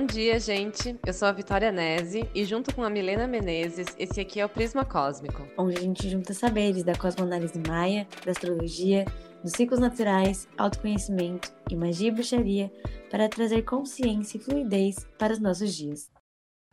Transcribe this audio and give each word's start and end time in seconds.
Bom 0.00 0.06
dia, 0.06 0.40
gente. 0.40 0.98
Eu 1.04 1.12
sou 1.12 1.28
a 1.28 1.32
Vitória 1.32 1.70
Nese 1.70 2.26
e 2.34 2.42
junto 2.46 2.74
com 2.74 2.82
a 2.82 2.88
Milena 2.88 3.26
Menezes, 3.26 3.86
esse 3.98 4.18
aqui 4.18 4.40
é 4.40 4.46
o 4.46 4.48
Prisma 4.48 4.82
Cósmico. 4.82 5.46
Onde 5.58 5.76
a 5.76 5.80
gente 5.80 6.08
junta 6.08 6.32
saberes 6.32 6.82
da 6.82 6.94
cosmoanálise 6.94 7.60
maia, 7.68 8.08
da 8.24 8.32
astrologia, 8.32 9.04
dos 9.44 9.52
ciclos 9.52 9.78
naturais, 9.78 10.48
autoconhecimento 10.56 11.52
e 11.70 11.76
magia 11.76 12.08
e 12.08 12.10
bruxaria 12.12 12.72
para 13.10 13.28
trazer 13.28 13.60
consciência 13.60 14.38
e 14.38 14.40
fluidez 14.40 15.06
para 15.18 15.34
os 15.34 15.38
nossos 15.38 15.74
dias. 15.74 16.08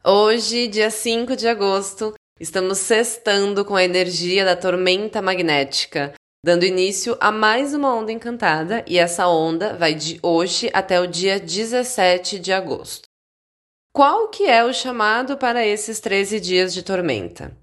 Hoje, 0.05 0.69
dia 0.69 0.89
5 0.89 1.35
de 1.35 1.49
agosto, 1.49 2.13
estamos 2.39 2.77
sextando 2.77 3.65
com 3.65 3.75
a 3.75 3.83
energia 3.83 4.45
da 4.45 4.55
tormenta 4.55 5.21
magnética, 5.21 6.13
dando 6.45 6.63
início 6.63 7.17
a 7.19 7.29
mais 7.29 7.73
uma 7.73 7.93
onda 7.93 8.09
encantada, 8.09 8.85
e 8.87 8.97
essa 8.97 9.27
onda 9.27 9.73
vai 9.73 9.93
de 9.93 10.17
hoje 10.23 10.71
até 10.73 11.01
o 11.01 11.05
dia 11.05 11.37
17 11.37 12.39
de 12.39 12.53
agosto. 12.53 13.06
Qual 13.97 14.27
que 14.27 14.45
é 14.45 14.63
o 14.63 14.71
chamado 14.71 15.37
para 15.37 15.65
esses 15.65 15.99
13 15.99 16.39
dias 16.39 16.71
de 16.71 16.83
tormenta? 16.83 17.57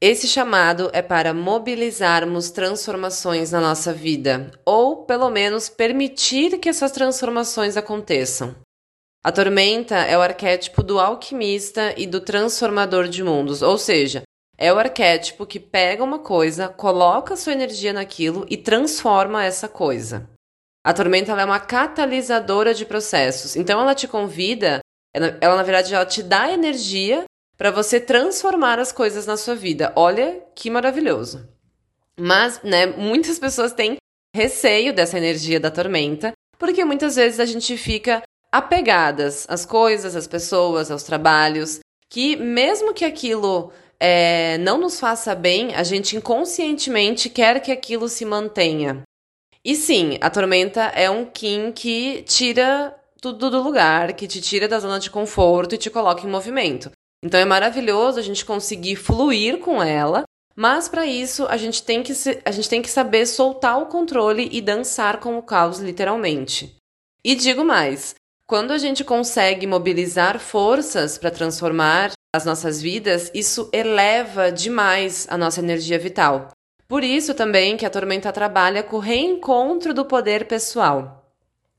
Esse 0.00 0.26
chamado 0.26 0.88
é 0.94 1.02
para 1.02 1.34
mobilizarmos 1.34 2.50
transformações 2.50 3.52
na 3.52 3.60
nossa 3.60 3.92
vida, 3.92 4.50
ou 4.64 5.04
pelo 5.04 5.28
menos 5.28 5.68
permitir 5.68 6.58
que 6.58 6.70
essas 6.70 6.92
transformações 6.92 7.76
aconteçam. 7.76 8.56
A 9.22 9.30
tormenta 9.30 9.96
é 9.96 10.16
o 10.16 10.22
arquétipo 10.22 10.82
do 10.82 10.98
alquimista 10.98 11.92
e 11.94 12.06
do 12.06 12.22
transformador 12.22 13.06
de 13.06 13.22
mundos, 13.22 13.60
ou 13.60 13.76
seja, 13.76 14.22
é 14.56 14.72
o 14.72 14.78
arquétipo 14.78 15.44
que 15.44 15.60
pega 15.60 16.02
uma 16.02 16.20
coisa, 16.20 16.70
coloca 16.70 17.36
sua 17.36 17.52
energia 17.52 17.92
naquilo 17.92 18.46
e 18.48 18.56
transforma 18.56 19.44
essa 19.44 19.68
coisa. 19.68 20.26
A 20.82 20.94
tormenta 20.94 21.32
é 21.32 21.44
uma 21.44 21.60
catalisadora 21.60 22.72
de 22.72 22.86
processos, 22.86 23.56
então 23.56 23.78
ela 23.78 23.94
te 23.94 24.08
convida, 24.08 24.80
ela, 25.14 25.36
ela 25.40 25.56
na 25.56 25.62
verdade 25.62 25.94
ela 25.94 26.06
te 26.06 26.22
dá 26.22 26.52
energia 26.52 27.24
para 27.56 27.70
você 27.70 28.00
transformar 28.00 28.78
as 28.78 28.90
coisas 28.90 29.26
na 29.26 29.36
sua 29.36 29.54
vida. 29.54 29.92
Olha 29.94 30.42
que 30.54 30.70
maravilhoso. 30.70 31.46
Mas, 32.18 32.60
né, 32.62 32.86
muitas 32.86 33.38
pessoas 33.38 33.72
têm 33.72 33.96
receio 34.34 34.94
dessa 34.94 35.18
energia 35.18 35.60
da 35.60 35.70
tormenta, 35.70 36.32
porque 36.58 36.84
muitas 36.84 37.16
vezes 37.16 37.40
a 37.40 37.44
gente 37.44 37.76
fica 37.76 38.22
apegadas 38.52 39.46
às 39.48 39.64
coisas, 39.64 40.16
às 40.16 40.26
pessoas, 40.26 40.90
aos 40.90 41.02
trabalhos, 41.02 41.80
que 42.08 42.36
mesmo 42.36 42.92
que 42.92 43.04
aquilo 43.04 43.72
é, 43.98 44.58
não 44.58 44.78
nos 44.78 44.98
faça 44.98 45.34
bem, 45.34 45.74
a 45.74 45.82
gente 45.82 46.16
inconscientemente 46.16 47.28
quer 47.28 47.60
que 47.60 47.70
aquilo 47.70 48.08
se 48.08 48.24
mantenha. 48.24 49.02
E 49.64 49.76
sim, 49.76 50.18
a 50.20 50.30
tormenta 50.30 50.84
é 50.94 51.10
um 51.10 51.26
Kim 51.26 51.70
que 51.72 52.22
tira 52.22 52.94
tudo 53.20 53.50
do 53.50 53.62
lugar, 53.62 54.14
que 54.14 54.26
te 54.26 54.40
tira 54.40 54.66
da 54.66 54.78
zona 54.78 54.98
de 54.98 55.10
conforto 55.10 55.74
e 55.74 55.78
te 55.78 55.90
coloca 55.90 56.26
em 56.26 56.30
movimento. 56.30 56.90
Então 57.22 57.38
é 57.38 57.44
maravilhoso 57.44 58.18
a 58.18 58.22
gente 58.22 58.44
conseguir 58.44 58.96
fluir 58.96 59.58
com 59.58 59.82
ela, 59.82 60.24
mas 60.56 60.88
para 60.88 61.06
isso 61.06 61.46
a 61.46 61.56
gente, 61.56 61.82
tem 61.82 62.02
que 62.02 62.14
se, 62.14 62.40
a 62.44 62.50
gente 62.50 62.68
tem 62.68 62.80
que 62.80 62.90
saber 62.90 63.26
soltar 63.26 63.80
o 63.80 63.86
controle 63.86 64.48
e 64.50 64.60
dançar 64.60 65.18
com 65.20 65.36
o 65.36 65.42
caos, 65.42 65.78
literalmente. 65.78 66.74
E 67.22 67.34
digo 67.34 67.64
mais: 67.64 68.14
quando 68.46 68.72
a 68.72 68.78
gente 68.78 69.04
consegue 69.04 69.66
mobilizar 69.66 70.38
forças 70.38 71.18
para 71.18 71.30
transformar 71.30 72.12
as 72.34 72.44
nossas 72.44 72.80
vidas, 72.80 73.30
isso 73.34 73.68
eleva 73.72 74.50
demais 74.50 75.26
a 75.28 75.36
nossa 75.36 75.60
energia 75.60 75.98
vital. 75.98 76.48
Por 76.88 77.04
isso 77.04 77.34
também 77.34 77.76
que 77.76 77.86
a 77.86 77.90
Tormenta 77.90 78.32
trabalha 78.32 78.82
com 78.82 78.96
o 78.96 79.00
reencontro 79.00 79.94
do 79.94 80.04
poder 80.04 80.46
pessoal. 80.46 81.32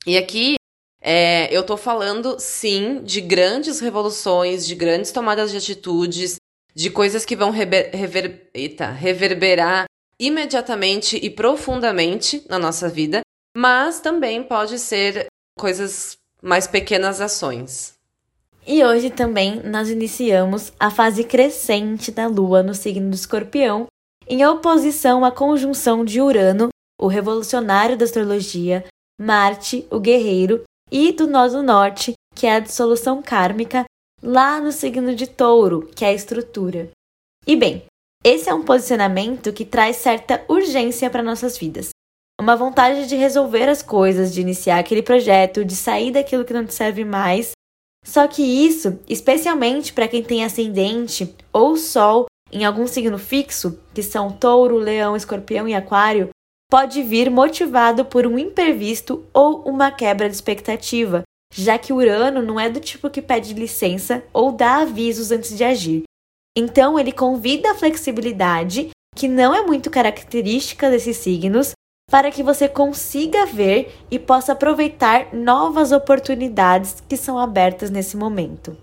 E 0.06 0.16
aqui 0.16 0.54
é, 1.02 1.54
eu 1.54 1.62
estou 1.62 1.76
falando, 1.76 2.36
sim, 2.38 3.02
de 3.02 3.20
grandes 3.20 3.80
revoluções, 3.80 4.64
de 4.64 4.76
grandes 4.76 5.10
tomadas 5.10 5.50
de 5.50 5.56
atitudes, 5.56 6.36
de 6.72 6.90
coisas 6.90 7.24
que 7.24 7.34
vão 7.34 7.50
rever, 7.50 7.90
rever, 7.92 8.48
eita, 8.54 8.86
reverberar 8.86 9.86
imediatamente 10.18 11.18
e 11.20 11.28
profundamente 11.28 12.44
na 12.48 12.56
nossa 12.56 12.88
vida, 12.88 13.22
mas 13.56 14.00
também 14.00 14.44
pode 14.44 14.78
ser 14.78 15.26
coisas 15.58 16.16
mais 16.40 16.68
pequenas 16.68 17.20
ações. 17.20 17.94
E 18.64 18.84
hoje 18.84 19.10
também 19.10 19.60
nós 19.64 19.90
iniciamos 19.90 20.72
a 20.78 20.88
fase 20.88 21.24
crescente 21.24 22.12
da 22.12 22.28
Lua 22.28 22.62
no 22.62 22.74
signo 22.74 23.10
do 23.10 23.16
Escorpião, 23.16 23.88
em 24.28 24.46
oposição 24.46 25.24
à 25.24 25.32
conjunção 25.32 26.04
de 26.04 26.20
Urano, 26.20 26.68
o 26.96 27.08
revolucionário 27.08 27.96
da 27.96 28.04
astrologia, 28.04 28.84
Marte, 29.20 29.84
o 29.90 29.98
guerreiro, 29.98 30.62
e 30.92 31.10
do 31.12 31.26
nó 31.26 31.48
do 31.48 31.62
norte, 31.62 32.12
que 32.34 32.46
é 32.46 32.56
a 32.56 32.60
dissolução 32.60 33.22
kármica, 33.22 33.84
lá 34.22 34.60
no 34.60 34.70
signo 34.70 35.14
de 35.14 35.26
Touro, 35.26 35.88
que 35.96 36.04
é 36.04 36.08
a 36.08 36.12
estrutura. 36.12 36.90
E 37.46 37.56
bem, 37.56 37.84
esse 38.22 38.48
é 38.48 38.54
um 38.54 38.62
posicionamento 38.62 39.52
que 39.52 39.64
traz 39.64 39.96
certa 39.96 40.44
urgência 40.46 41.08
para 41.08 41.22
nossas 41.22 41.56
vidas. 41.56 41.88
Uma 42.38 42.54
vontade 42.54 43.08
de 43.08 43.16
resolver 43.16 43.68
as 43.68 43.82
coisas, 43.82 44.34
de 44.34 44.42
iniciar 44.42 44.78
aquele 44.78 45.02
projeto, 45.02 45.64
de 45.64 45.74
sair 45.74 46.12
daquilo 46.12 46.44
que 46.44 46.52
não 46.52 46.66
te 46.66 46.74
serve 46.74 47.04
mais 47.04 47.52
só 48.04 48.26
que 48.26 48.42
isso, 48.42 48.98
especialmente 49.08 49.92
para 49.92 50.08
quem 50.08 50.22
tem 50.22 50.44
ascendente 50.44 51.34
ou 51.52 51.76
sol 51.76 52.26
em 52.50 52.64
algum 52.64 52.86
signo 52.86 53.16
fixo, 53.16 53.78
que 53.94 54.02
são 54.02 54.30
touro, 54.30 54.76
leão, 54.76 55.16
escorpião 55.16 55.68
e 55.68 55.74
aquário, 55.74 56.28
pode 56.72 57.02
vir 57.02 57.30
motivado 57.30 58.02
por 58.02 58.26
um 58.26 58.38
imprevisto 58.38 59.26
ou 59.30 59.60
uma 59.68 59.90
quebra 59.90 60.26
de 60.26 60.34
expectativa, 60.34 61.22
já 61.52 61.76
que 61.76 61.92
Urano 61.92 62.40
não 62.40 62.58
é 62.58 62.70
do 62.70 62.80
tipo 62.80 63.10
que 63.10 63.20
pede 63.20 63.52
licença 63.52 64.24
ou 64.32 64.50
dá 64.50 64.76
avisos 64.76 65.30
antes 65.30 65.54
de 65.54 65.62
agir. 65.62 66.04
Então, 66.56 66.98
ele 66.98 67.12
convida 67.12 67.70
a 67.70 67.74
flexibilidade, 67.74 68.88
que 69.14 69.28
não 69.28 69.54
é 69.54 69.60
muito 69.66 69.90
característica 69.90 70.88
desses 70.88 71.18
signos, 71.18 71.72
para 72.10 72.30
que 72.30 72.42
você 72.42 72.66
consiga 72.66 73.44
ver 73.44 73.94
e 74.10 74.18
possa 74.18 74.52
aproveitar 74.52 75.34
novas 75.34 75.92
oportunidades 75.92 77.02
que 77.06 77.18
são 77.18 77.38
abertas 77.38 77.90
nesse 77.90 78.16
momento. 78.16 78.74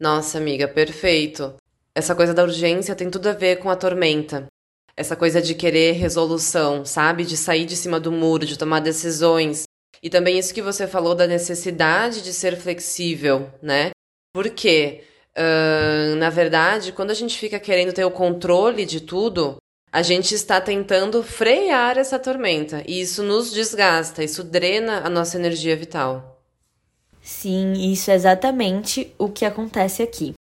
Nossa, 0.00 0.38
amiga, 0.38 0.66
perfeito. 0.66 1.52
Essa 1.94 2.14
coisa 2.14 2.32
da 2.32 2.42
urgência 2.42 2.94
tem 2.94 3.10
tudo 3.10 3.28
a 3.28 3.34
ver 3.34 3.56
com 3.56 3.68
a 3.68 3.76
tormenta. 3.76 4.46
Essa 5.00 5.16
coisa 5.16 5.40
de 5.40 5.54
querer 5.54 5.92
resolução, 5.92 6.84
sabe? 6.84 7.24
De 7.24 7.34
sair 7.34 7.64
de 7.64 7.74
cima 7.74 7.98
do 7.98 8.12
muro, 8.12 8.44
de 8.44 8.58
tomar 8.58 8.80
decisões. 8.80 9.62
E 10.02 10.10
também 10.10 10.38
isso 10.38 10.52
que 10.52 10.60
você 10.60 10.86
falou 10.86 11.14
da 11.14 11.26
necessidade 11.26 12.20
de 12.20 12.34
ser 12.34 12.54
flexível, 12.54 13.50
né? 13.62 13.92
Porque, 14.34 15.02
uh, 15.34 16.16
na 16.16 16.28
verdade, 16.28 16.92
quando 16.92 17.12
a 17.12 17.14
gente 17.14 17.38
fica 17.38 17.58
querendo 17.58 17.94
ter 17.94 18.04
o 18.04 18.10
controle 18.10 18.84
de 18.84 19.00
tudo, 19.00 19.56
a 19.90 20.02
gente 20.02 20.34
está 20.34 20.60
tentando 20.60 21.22
frear 21.22 21.96
essa 21.96 22.18
tormenta 22.18 22.84
e 22.86 23.00
isso 23.00 23.22
nos 23.22 23.50
desgasta, 23.50 24.22
isso 24.22 24.44
drena 24.44 24.98
a 24.98 25.08
nossa 25.08 25.38
energia 25.38 25.74
vital. 25.74 26.42
Sim, 27.22 27.72
isso 27.90 28.10
é 28.10 28.14
exatamente 28.14 29.14
o 29.16 29.30
que 29.30 29.46
acontece 29.46 30.02
aqui. 30.02 30.34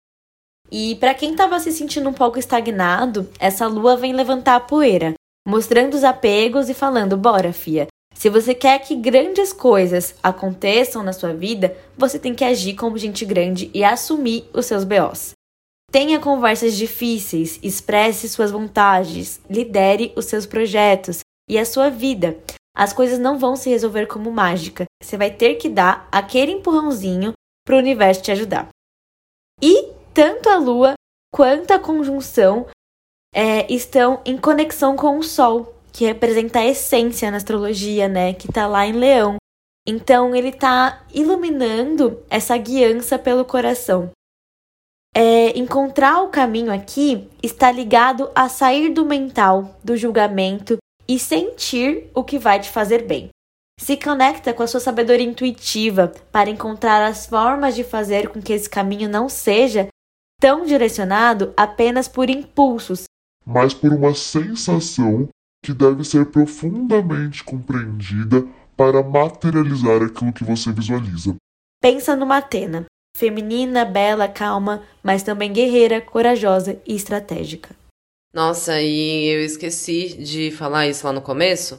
E 0.71 0.97
para 0.97 1.15
quem 1.15 1.32
estava 1.32 1.59
se 1.60 1.72
sentindo 1.72 2.09
um 2.09 2.12
pouco 2.12 2.38
estagnado, 2.38 3.28
essa 3.38 3.66
lua 3.66 3.97
vem 3.97 4.12
levantar 4.12 4.56
a 4.56 4.60
poeira, 4.60 5.15
mostrando 5.47 5.94
os 5.94 6.04
apegos 6.04 6.69
e 6.69 6.75
falando: 6.75 7.16
bora, 7.16 7.53
fia. 7.53 7.87
Se 8.15 8.31
você 8.31 8.54
quer 8.54 8.78
que 8.78 8.97
grandes 8.97 9.53
coisas 9.53 10.15
aconteçam 10.22 11.03
na 11.03 11.12
sua 11.12 11.34
vida, 11.34 11.77
você 11.97 12.19
tem 12.19 12.34
que 12.34 12.44
agir 12.44 12.75
como 12.75 12.97
gente 12.97 13.25
grande 13.25 13.71
e 13.75 13.84
assumir 13.84 14.49
os 14.54 14.65
seus 14.65 14.84
BOs. 14.84 15.32
Tenha 15.93 16.19
conversas 16.19 16.75
difíceis, 16.75 17.60
expresse 17.62 18.28
suas 18.28 18.50
vontades, 18.50 19.41
lidere 19.48 20.12
os 20.16 20.24
seus 20.24 20.47
projetos 20.47 21.21
e 21.48 21.59
a 21.59 21.65
sua 21.65 21.91
vida. 21.91 22.39
As 22.74 22.92
coisas 22.92 23.19
não 23.19 23.39
vão 23.39 23.54
se 23.54 23.71
resolver 23.71 24.07
como 24.07 24.33
mágica. 24.33 24.84
Você 25.03 25.16
vai 25.16 25.30
ter 25.30 25.54
que 25.57 25.69
dar 25.69 26.09
aquele 26.10 26.53
empurrãozinho 26.53 27.33
para 27.65 27.77
o 27.77 27.78
universo 27.78 28.22
te 28.22 28.33
ajudar. 28.33 28.69
E 29.62 29.96
tanto 30.16 30.48
a 30.48 30.57
Lua 30.57 30.95
quanto 31.30 31.72
a 31.72 31.78
conjunção 31.78 32.66
é, 33.34 33.71
estão 33.71 34.22
em 34.24 34.39
conexão 34.39 34.97
com 34.97 35.18
o 35.18 35.22
Sol, 35.22 35.74
que 35.92 36.07
representa 36.07 36.60
a 36.60 36.65
essência 36.65 37.30
na 37.30 37.36
astrologia, 37.36 38.09
né? 38.09 38.33
Que 38.33 38.48
está 38.48 38.66
lá 38.66 38.86
em 38.86 38.92
Leão. 38.92 39.36
Então 39.86 40.34
ele 40.34 40.48
está 40.48 41.04
iluminando 41.13 42.24
essa 42.30 42.57
guiança 42.57 43.18
pelo 43.18 43.45
coração. 43.45 44.10
É, 45.15 45.51
encontrar 45.59 46.22
o 46.22 46.30
caminho 46.30 46.72
aqui 46.72 47.28
está 47.42 47.71
ligado 47.71 48.30
a 48.34 48.48
sair 48.48 48.89
do 48.89 49.04
mental, 49.04 49.78
do 49.84 49.98
julgamento 49.98 50.78
e 51.07 51.19
sentir 51.19 52.10
o 52.15 52.24
que 52.24 52.39
vai 52.39 52.59
te 52.59 52.71
fazer 52.71 53.03
bem. 53.03 53.28
Se 53.78 53.98
conecta 53.98 54.54
com 54.54 54.62
a 54.62 54.66
sua 54.66 54.80
sabedoria 54.80 55.27
intuitiva 55.27 56.10
para 56.33 56.48
encontrar 56.48 57.07
as 57.07 57.27
formas 57.27 57.74
de 57.74 57.84
fazer 57.84 58.30
com 58.30 58.41
que 58.41 58.54
esse 58.54 58.71
caminho 58.71 59.10
não 59.10 59.28
seja 59.28 59.89
tão 60.41 60.65
direcionado 60.65 61.53
apenas 61.56 62.09
por 62.09 62.28
impulsos, 62.30 63.04
mas 63.44 63.72
por 63.72 63.92
uma 63.92 64.15
sensação 64.15 65.28
que 65.65 65.72
deve 65.72 66.04
ser 66.04 66.27
profundamente 66.27 67.42
compreendida 67.42 68.47
para 68.77 69.03
materializar 69.03 70.03
aquilo 70.03 70.33
que 70.33 70.44
você 70.44 70.72
visualiza. 70.72 71.34
Pensa 71.80 72.15
numa 72.16 72.38
Atena. 72.38 72.86
feminina, 73.16 73.84
bela, 73.84 74.28
calma, 74.28 74.83
mas 75.03 75.22
também 75.22 75.50
guerreira, 75.50 76.03
corajosa 76.03 76.78
e 76.86 76.94
estratégica. 76.94 77.74
Nossa, 78.34 78.83
e 78.83 79.24
eu 79.28 79.41
esqueci 79.41 80.22
de 80.22 80.50
falar 80.50 80.86
isso 80.86 81.06
lá 81.06 81.15
no 81.15 81.22
começo, 81.22 81.78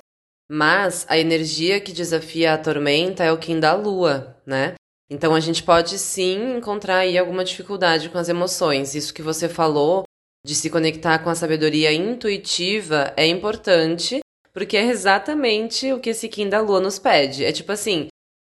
mas 0.50 1.06
a 1.07 1.15
energia 1.15 1.80
que 1.80 1.92
desafia 1.92 2.54
a 2.54 2.57
tormenta 2.57 3.24
é 3.24 3.31
o 3.31 3.38
Kim 3.38 3.59
da 3.59 3.75
lua, 3.75 4.36
né? 4.48 4.74
Então 5.09 5.33
a 5.33 5.39
gente 5.39 5.63
pode 5.63 5.98
sim 5.98 6.57
encontrar 6.57 6.98
aí 6.98 7.18
alguma 7.18 7.44
dificuldade 7.44 8.09
com 8.09 8.18
as 8.18 8.30
emoções. 8.30 8.94
Isso 8.94 9.13
que 9.13 9.21
você 9.21 9.48
falou 9.48 10.04
de 10.45 10.54
se 10.54 10.69
conectar 10.69 11.19
com 11.19 11.30
a 11.30 11.36
sabedoria 11.36 11.94
intuitiva 11.94 13.13
é 13.15 13.25
importante, 13.25 14.19
porque 14.54 14.77
é 14.77 14.86
exatamente 14.86 15.92
o 15.94 16.00
que 16.00 16.09
esse 16.09 16.27
Kim 16.27 16.50
da 16.50 16.59
lua 16.59 16.80
nos 16.80 17.00
pede. 17.00 17.45
É 17.45 17.51
tipo 17.51 17.71
assim, 17.71 18.07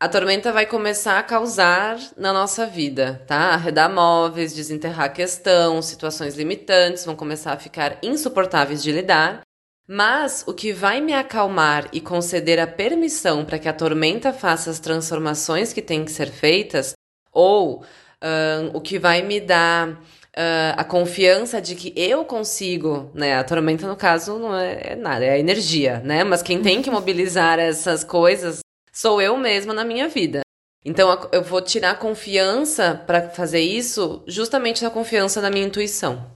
a 0.00 0.08
tormenta 0.08 0.52
vai 0.52 0.64
começar 0.64 1.18
a 1.18 1.22
causar 1.24 1.98
na 2.16 2.32
nossa 2.32 2.64
vida, 2.66 3.24
tá? 3.26 3.54
Arredar 3.54 3.92
móveis, 3.92 4.54
desenterrar 4.54 5.12
questão, 5.12 5.82
situações 5.82 6.36
limitantes 6.36 7.04
vão 7.04 7.16
começar 7.16 7.52
a 7.52 7.58
ficar 7.58 7.98
insuportáveis 8.02 8.82
de 8.82 8.92
lidar. 8.92 9.40
Mas 9.90 10.44
o 10.46 10.52
que 10.52 10.70
vai 10.70 11.00
me 11.00 11.14
acalmar 11.14 11.88
e 11.94 12.00
conceder 12.00 12.60
a 12.60 12.66
permissão 12.66 13.42
para 13.42 13.58
que 13.58 13.68
a 13.68 13.72
tormenta 13.72 14.34
faça 14.34 14.70
as 14.70 14.78
transformações 14.78 15.72
que 15.72 15.80
têm 15.80 16.04
que 16.04 16.12
ser 16.12 16.30
feitas, 16.30 16.92
ou 17.32 17.82
uh, 17.82 18.70
o 18.74 18.82
que 18.82 18.98
vai 18.98 19.22
me 19.22 19.40
dar 19.40 19.88
uh, 19.88 20.76
a 20.76 20.84
confiança 20.84 21.58
de 21.58 21.74
que 21.74 21.90
eu 21.96 22.22
consigo, 22.26 23.10
né? 23.14 23.38
A 23.38 23.44
tormenta, 23.44 23.88
no 23.88 23.96
caso, 23.96 24.38
não 24.38 24.54
é, 24.54 24.92
é 24.92 24.94
nada, 24.94 25.24
é 25.24 25.30
a 25.30 25.38
energia, 25.38 26.00
né? 26.00 26.22
Mas 26.22 26.42
quem 26.42 26.60
tem 26.60 26.82
que 26.82 26.90
mobilizar 26.90 27.58
essas 27.58 28.04
coisas 28.04 28.58
sou 28.92 29.22
eu 29.22 29.38
mesma 29.38 29.72
na 29.72 29.84
minha 29.84 30.06
vida. 30.06 30.40
Então 30.84 31.28
eu 31.32 31.42
vou 31.42 31.62
tirar 31.62 31.98
confiança 31.98 32.94
para 33.06 33.30
fazer 33.30 33.60
isso 33.60 34.22
justamente 34.26 34.82
na 34.82 34.90
confiança 34.90 35.40
na 35.40 35.50
minha 35.50 35.66
intuição. 35.66 36.30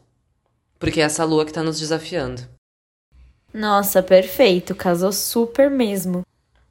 Porque 0.79 1.01
é 1.01 1.05
essa 1.05 1.25
lua 1.25 1.45
que 1.45 1.51
está 1.51 1.63
nos 1.63 1.79
desafiando. 1.79 2.52
Nossa, 3.53 4.03
perfeito, 4.03 4.75
casou 4.75 5.13
super 5.13 5.71
mesmo. 5.71 6.23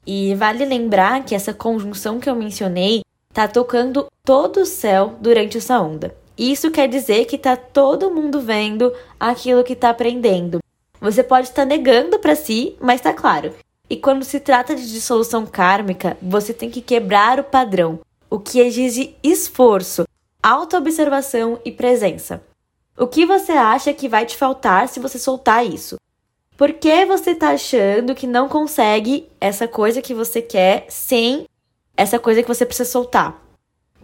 E 0.04 0.34
vale 0.34 0.64
lembrar 0.64 1.24
que 1.24 1.34
essa 1.34 1.54
conjunção 1.54 2.18
que 2.18 2.28
eu 2.28 2.34
mencionei 2.34 3.02
tá 3.32 3.46
tocando 3.46 4.08
todo 4.24 4.60
o 4.60 4.66
céu 4.66 5.14
durante 5.20 5.58
essa 5.58 5.80
onda. 5.80 6.14
Isso 6.36 6.70
quer 6.70 6.88
dizer 6.88 7.26
que 7.26 7.38
tá 7.38 7.56
todo 7.56 8.10
mundo 8.10 8.40
vendo 8.40 8.92
aquilo 9.18 9.62
que 9.62 9.76
tá 9.76 9.90
aprendendo. 9.90 10.58
Você 11.00 11.22
pode 11.22 11.48
estar 11.48 11.64
negando 11.64 12.18
para 12.18 12.34
si, 12.34 12.76
mas 12.80 13.00
tá 13.00 13.12
claro. 13.12 13.54
E 13.88 13.96
quando 13.96 14.24
se 14.24 14.40
trata 14.40 14.74
de 14.74 14.90
dissolução 14.90 15.46
kármica, 15.46 16.16
você 16.20 16.52
tem 16.52 16.70
que 16.70 16.80
quebrar 16.80 17.38
o 17.38 17.44
padrão, 17.44 18.00
o 18.30 18.38
que 18.38 18.58
exige 18.58 19.14
esforço, 19.22 20.04
autoobservação 20.42 21.60
e 21.64 21.70
presença. 21.70 22.42
O 22.98 23.06
que 23.06 23.24
você 23.24 23.52
acha 23.52 23.92
que 23.92 24.08
vai 24.08 24.26
te 24.26 24.36
faltar 24.36 24.88
se 24.88 24.98
você 24.98 25.18
soltar 25.18 25.66
isso? 25.66 25.96
Por 26.56 26.74
que 26.74 27.06
você 27.06 27.34
tá 27.34 27.50
achando 27.50 28.14
que 28.14 28.26
não 28.26 28.48
consegue 28.48 29.26
essa 29.40 29.66
coisa 29.66 30.02
que 30.02 30.14
você 30.14 30.42
quer 30.42 30.86
sem 30.88 31.46
essa 31.96 32.18
coisa 32.18 32.42
que 32.42 32.48
você 32.48 32.66
precisa 32.66 32.90
soltar? 32.90 33.40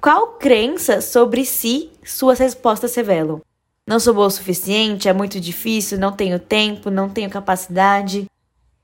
Qual 0.00 0.28
crença 0.38 1.00
sobre 1.00 1.44
si 1.44 1.90
suas 2.02 2.38
respostas 2.38 2.94
revelam? 2.94 3.42
Não 3.86 4.00
sou 4.00 4.14
boa 4.14 4.26
o 4.26 4.30
suficiente, 4.30 5.08
é 5.08 5.12
muito 5.12 5.40
difícil, 5.40 5.98
não 5.98 6.12
tenho 6.12 6.38
tempo, 6.38 6.90
não 6.90 7.08
tenho 7.08 7.30
capacidade. 7.30 8.26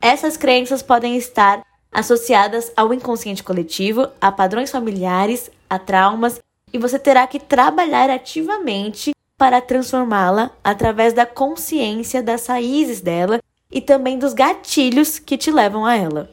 Essas 0.00 0.36
crenças 0.36 0.82
podem 0.82 1.16
estar 1.16 1.64
associadas 1.90 2.72
ao 2.76 2.92
inconsciente 2.92 3.42
coletivo, 3.42 4.08
a 4.20 4.30
padrões 4.32 4.70
familiares, 4.70 5.50
a 5.70 5.78
traumas, 5.78 6.40
e 6.72 6.78
você 6.78 6.98
terá 6.98 7.26
que 7.26 7.38
trabalhar 7.38 8.10
ativamente 8.10 9.12
para 9.38 9.60
transformá-la 9.60 10.50
através 10.62 11.12
da 11.12 11.24
consciência 11.24 12.22
das 12.22 12.46
raízes 12.46 13.00
dela 13.00 13.40
e 13.74 13.80
também 13.80 14.16
dos 14.16 14.32
gatilhos 14.32 15.18
que 15.18 15.36
te 15.36 15.50
levam 15.50 15.84
a 15.84 15.96
ela. 15.96 16.30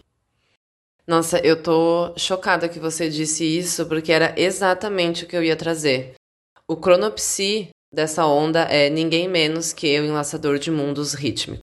Nossa, 1.07 1.39
eu 1.39 1.61
tô 1.61 2.13
chocada 2.15 2.69
que 2.69 2.79
você 2.79 3.09
disse 3.09 3.43
isso, 3.43 3.87
porque 3.87 4.11
era 4.11 4.33
exatamente 4.37 5.23
o 5.23 5.27
que 5.27 5.35
eu 5.35 5.43
ia 5.43 5.55
trazer. 5.55 6.13
O 6.67 6.77
cronopsi 6.77 7.69
dessa 7.91 8.25
onda 8.27 8.61
é 8.61 8.89
ninguém 8.89 9.27
menos 9.27 9.73
que 9.73 9.99
o 9.99 10.05
enlaçador 10.05 10.59
de 10.59 10.69
mundos 10.69 11.15
rítmico. 11.15 11.63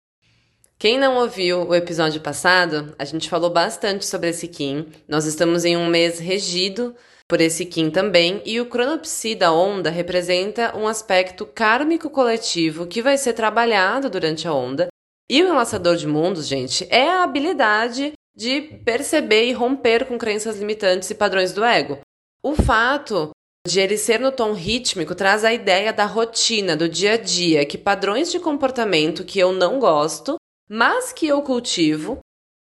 Quem 0.78 0.99
não 0.99 1.17
ouviu 1.17 1.69
o 1.69 1.75
episódio 1.75 2.20
passado, 2.20 2.94
a 2.99 3.05
gente 3.05 3.29
falou 3.29 3.50
bastante 3.50 4.05
sobre 4.05 4.31
esse 4.31 4.49
Kim. 4.49 4.87
Nós 5.06 5.26
estamos 5.26 5.64
em 5.64 5.76
um 5.76 5.87
mês 5.87 6.19
regido 6.19 6.94
por 7.29 7.40
esse 7.40 7.67
Kim 7.67 7.90
também, 7.90 8.40
e 8.44 8.61
o 8.61 8.67
cronopsi 8.67 9.34
da 9.34 9.52
onda 9.52 9.90
representa 9.90 10.76
um 10.76 10.87
aspecto 10.87 11.44
kármico 11.44 12.08
coletivo 12.08 12.87
que 12.87 13.02
vai 13.02 13.19
ser 13.19 13.32
trabalhado 13.32 14.08
durante 14.08 14.46
a 14.46 14.55
onda 14.55 14.88
e 15.28 15.43
o 15.43 15.49
enlaçador 15.49 15.96
de 15.96 16.06
mundos, 16.06 16.46
gente, 16.46 16.87
é 16.90 17.08
a 17.08 17.25
habilidade 17.25 18.12
de 18.34 18.61
perceber 18.84 19.46
e 19.46 19.52
romper 19.52 20.06
com 20.06 20.19
crenças 20.19 20.58
limitantes 20.58 21.11
e 21.11 21.14
padrões 21.14 21.52
do 21.52 21.64
ego. 21.64 21.99
O 22.43 22.55
fato 22.55 23.31
de 23.67 23.81
ele 23.81 23.96
ser 23.96 24.20
no 24.20 24.31
tom 24.31 24.52
rítmico 24.52 25.14
traz 25.14 25.44
a 25.44 25.52
ideia 25.52 25.93
da 25.93 26.05
rotina, 26.05 26.76
do 26.76 26.88
dia 26.88 27.14
a 27.14 27.17
dia, 27.17 27.67
que 27.67 27.76
padrões 27.76 28.31
de 28.31 28.38
comportamento 28.38 29.25
que 29.25 29.38
eu 29.38 29.52
não 29.52 29.81
gosto, 29.81 30.37
mas 30.69 31.12
que 31.12 31.26
eu 31.26 31.43
cultivo, 31.43 32.19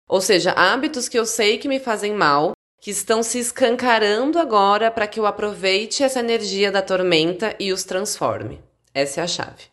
ou 0.07 0.21
seja, 0.21 0.51
hábitos 0.51 1.09
que 1.09 1.17
eu 1.17 1.25
sei 1.25 1.57
que 1.57 1.67
me 1.67 1.79
fazem 1.79 2.13
mal, 2.13 2.53
que 2.79 2.91
estão 2.91 3.23
se 3.23 3.39
escancarando 3.39 4.37
agora 4.39 4.91
para 4.91 5.07
que 5.07 5.19
eu 5.19 5.25
aproveite 5.25 6.03
essa 6.03 6.19
energia 6.19 6.71
da 6.71 6.81
tormenta 6.81 7.55
e 7.59 7.73
os 7.73 7.83
transforme. 7.83 8.61
Essa 8.93 9.21
é 9.21 9.23
a 9.23 9.27
chave. 9.27 9.72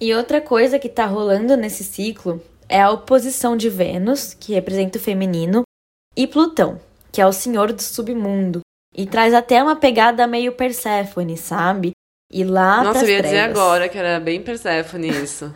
E 0.00 0.14
outra 0.14 0.40
coisa 0.40 0.78
que 0.78 0.88
tá 0.88 1.06
rolando 1.06 1.56
nesse 1.56 1.82
ciclo 1.82 2.42
é 2.68 2.80
a 2.80 2.90
oposição 2.90 3.56
de 3.56 3.70
Vênus, 3.70 4.34
que 4.34 4.52
representa 4.52 4.98
o 4.98 5.00
feminino, 5.00 5.62
e 6.14 6.26
Plutão, 6.26 6.78
que 7.10 7.20
é 7.20 7.26
o 7.26 7.32
senhor 7.32 7.72
do 7.72 7.82
submundo, 7.82 8.60
e 8.94 9.06
traz 9.06 9.32
até 9.32 9.62
uma 9.62 9.76
pegada 9.76 10.26
meio 10.26 10.52
Perséfone, 10.52 11.36
sabe? 11.38 11.92
E 12.30 12.44
lá 12.44 12.82
Nossa, 12.82 13.04
eu 13.04 13.08
ia 13.08 13.18
trevas. 13.18 13.30
dizer 13.30 13.40
agora 13.40 13.88
que 13.88 13.96
era 13.96 14.20
bem 14.20 14.42
Perséfone 14.42 15.08
isso. 15.08 15.54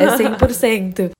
É 0.00 0.16
100%. 0.16 1.10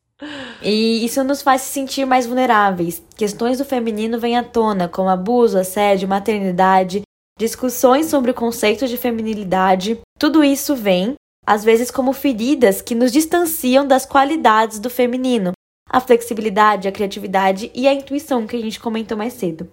E 0.61 1.05
isso 1.05 1.23
nos 1.23 1.41
faz 1.41 1.63
se 1.63 1.73
sentir 1.73 2.05
mais 2.05 2.27
vulneráveis. 2.27 3.03
Questões 3.17 3.59
do 3.59 3.65
feminino 3.65 4.19
vêm 4.19 4.37
à 4.37 4.43
tona, 4.43 4.89
como 4.89 5.09
abuso, 5.09 5.57
assédio, 5.57 6.09
maternidade, 6.09 7.03
discussões 7.39 8.07
sobre 8.07 8.33
o 8.33 8.35
conceito 8.35 8.89
de 8.89 8.97
feminilidade. 8.97 10.01
Tudo 10.19 10.43
isso 10.43 10.75
vem 10.75 11.15
às 11.49 11.65
vezes 11.65 11.91
como 11.91 12.13
feridas 12.13 12.83
que 12.83 12.95
nos 12.95 13.11
distanciam 13.11 13.87
das 13.87 14.05
qualidades 14.05 14.79
do 14.79 14.91
feminino, 14.91 15.53
a 15.89 15.99
flexibilidade, 15.99 16.87
a 16.87 16.93
criatividade 16.93 17.73
e 17.75 17.89
a 17.89 17.95
intuição 17.95 18.47
que 18.47 18.55
a 18.55 18.61
gente 18.61 18.79
comentou 18.79 19.17
mais 19.17 19.33
cedo. 19.33 19.71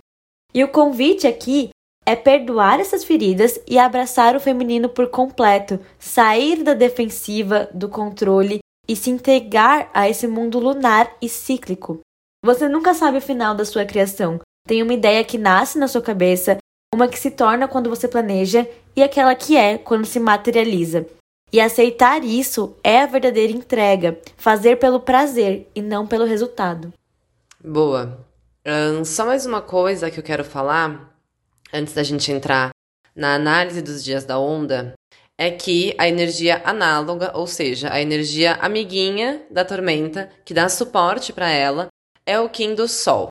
E 0.53 0.63
o 0.63 0.69
convite 0.69 1.27
aqui 1.27 1.71
é 2.05 2.15
perdoar 2.15 2.79
essas 2.79 3.03
feridas 3.03 3.59
e 3.67 3.77
abraçar 3.77 4.37
o 4.37 4.39
feminino 4.39 4.87
por 4.87 5.09
completo, 5.09 5.77
sair 5.99 6.63
da 6.63 6.73
defensiva, 6.73 7.69
do 7.73 7.89
controle 7.89 8.59
e 8.87 8.95
se 8.95 9.09
entregar 9.09 9.89
a 9.93 10.09
esse 10.09 10.27
mundo 10.27 10.59
lunar 10.59 11.13
e 11.21 11.27
cíclico. 11.27 11.99
Você 12.45 12.69
nunca 12.69 12.93
sabe 12.93 13.17
o 13.17 13.21
final 13.21 13.53
da 13.53 13.65
sua 13.65 13.83
criação. 13.83 14.39
Tem 14.65 14.81
uma 14.81 14.93
ideia 14.93 15.25
que 15.25 15.37
nasce 15.37 15.77
na 15.77 15.89
sua 15.89 16.01
cabeça, 16.01 16.57
uma 16.93 17.09
que 17.09 17.19
se 17.19 17.31
torna 17.31 17.67
quando 17.67 17.89
você 17.89 18.07
planeja 18.07 18.65
e 18.95 19.03
aquela 19.03 19.35
que 19.35 19.57
é 19.57 19.77
quando 19.77 20.05
se 20.05 20.21
materializa. 20.21 21.05
E 21.51 21.59
aceitar 21.59 22.23
isso 22.23 22.75
é 22.83 23.01
a 23.01 23.05
verdadeira 23.05 23.53
entrega, 23.53 24.19
fazer 24.35 24.77
pelo 24.77 24.99
prazer 24.99 25.69
e 25.73 25.81
não 25.81 26.05
pelo 26.05 26.25
resultado. 26.25 26.93
Boa. 27.63 28.25
Um, 28.65 29.05
só 29.05 29.25
mais 29.25 29.45
uma 29.45 29.61
coisa 29.61 30.09
que 30.09 30.19
eu 30.19 30.23
quero 30.23 30.43
falar, 30.43 31.15
antes 31.73 31.93
da 31.93 32.03
gente 32.03 32.31
entrar 32.31 32.71
na 33.15 33.35
análise 33.35 33.81
dos 33.81 34.03
dias 34.03 34.25
da 34.25 34.37
onda, 34.37 34.93
é 35.37 35.51
que 35.51 35.93
a 35.97 36.07
energia 36.07 36.61
análoga, 36.65 37.31
ou 37.35 37.45
seja, 37.45 37.91
a 37.91 38.01
energia 38.01 38.53
amiguinha 38.55 39.45
da 39.51 39.63
tormenta, 39.63 40.29
que 40.43 40.53
dá 40.53 40.67
suporte 40.67 41.31
para 41.31 41.49
ela, 41.49 41.87
é 42.25 42.39
o 42.39 42.49
Kim 42.49 42.73
do 42.73 42.87
Sol, 42.87 43.27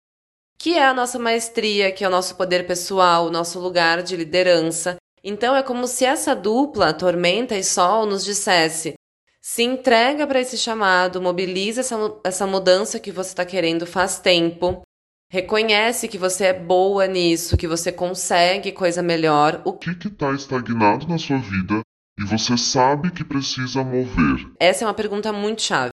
que 0.58 0.74
é 0.74 0.86
a 0.86 0.94
nossa 0.94 1.18
maestria, 1.18 1.90
que 1.90 2.04
é 2.04 2.08
o 2.08 2.10
nosso 2.10 2.36
poder 2.36 2.66
pessoal, 2.66 3.26
o 3.26 3.30
nosso 3.30 3.58
lugar 3.58 4.02
de 4.02 4.16
liderança, 4.16 4.96
então 5.24 5.56
é 5.56 5.62
como 5.62 5.86
se 5.86 6.04
essa 6.04 6.36
dupla, 6.36 6.92
Tormenta 6.92 7.56
e 7.56 7.64
Sol, 7.64 8.04
nos 8.04 8.22
dissesse: 8.24 8.92
se 9.40 9.62
entrega 9.62 10.26
para 10.26 10.40
esse 10.40 10.58
chamado, 10.58 11.22
mobiliza 11.22 11.80
essa, 11.80 11.96
essa 12.22 12.46
mudança 12.46 13.00
que 13.00 13.10
você 13.10 13.30
está 13.30 13.44
querendo 13.44 13.86
faz 13.86 14.18
tempo, 14.18 14.82
reconhece 15.30 16.08
que 16.08 16.18
você 16.18 16.46
é 16.46 16.52
boa 16.52 17.06
nisso, 17.06 17.56
que 17.56 17.66
você 17.66 17.90
consegue 17.90 18.70
coisa 18.70 19.02
melhor. 19.02 19.62
O 19.64 19.72
que 19.72 19.90
está 19.90 20.30
estagnado 20.32 21.08
na 21.08 21.16
sua 21.16 21.38
vida 21.38 21.80
e 22.18 22.24
você 22.24 22.56
sabe 22.58 23.10
que 23.10 23.24
precisa 23.24 23.82
mover? 23.82 24.52
Essa 24.60 24.84
é 24.84 24.86
uma 24.86 24.94
pergunta 24.94 25.32
muito 25.32 25.62
chave. 25.62 25.90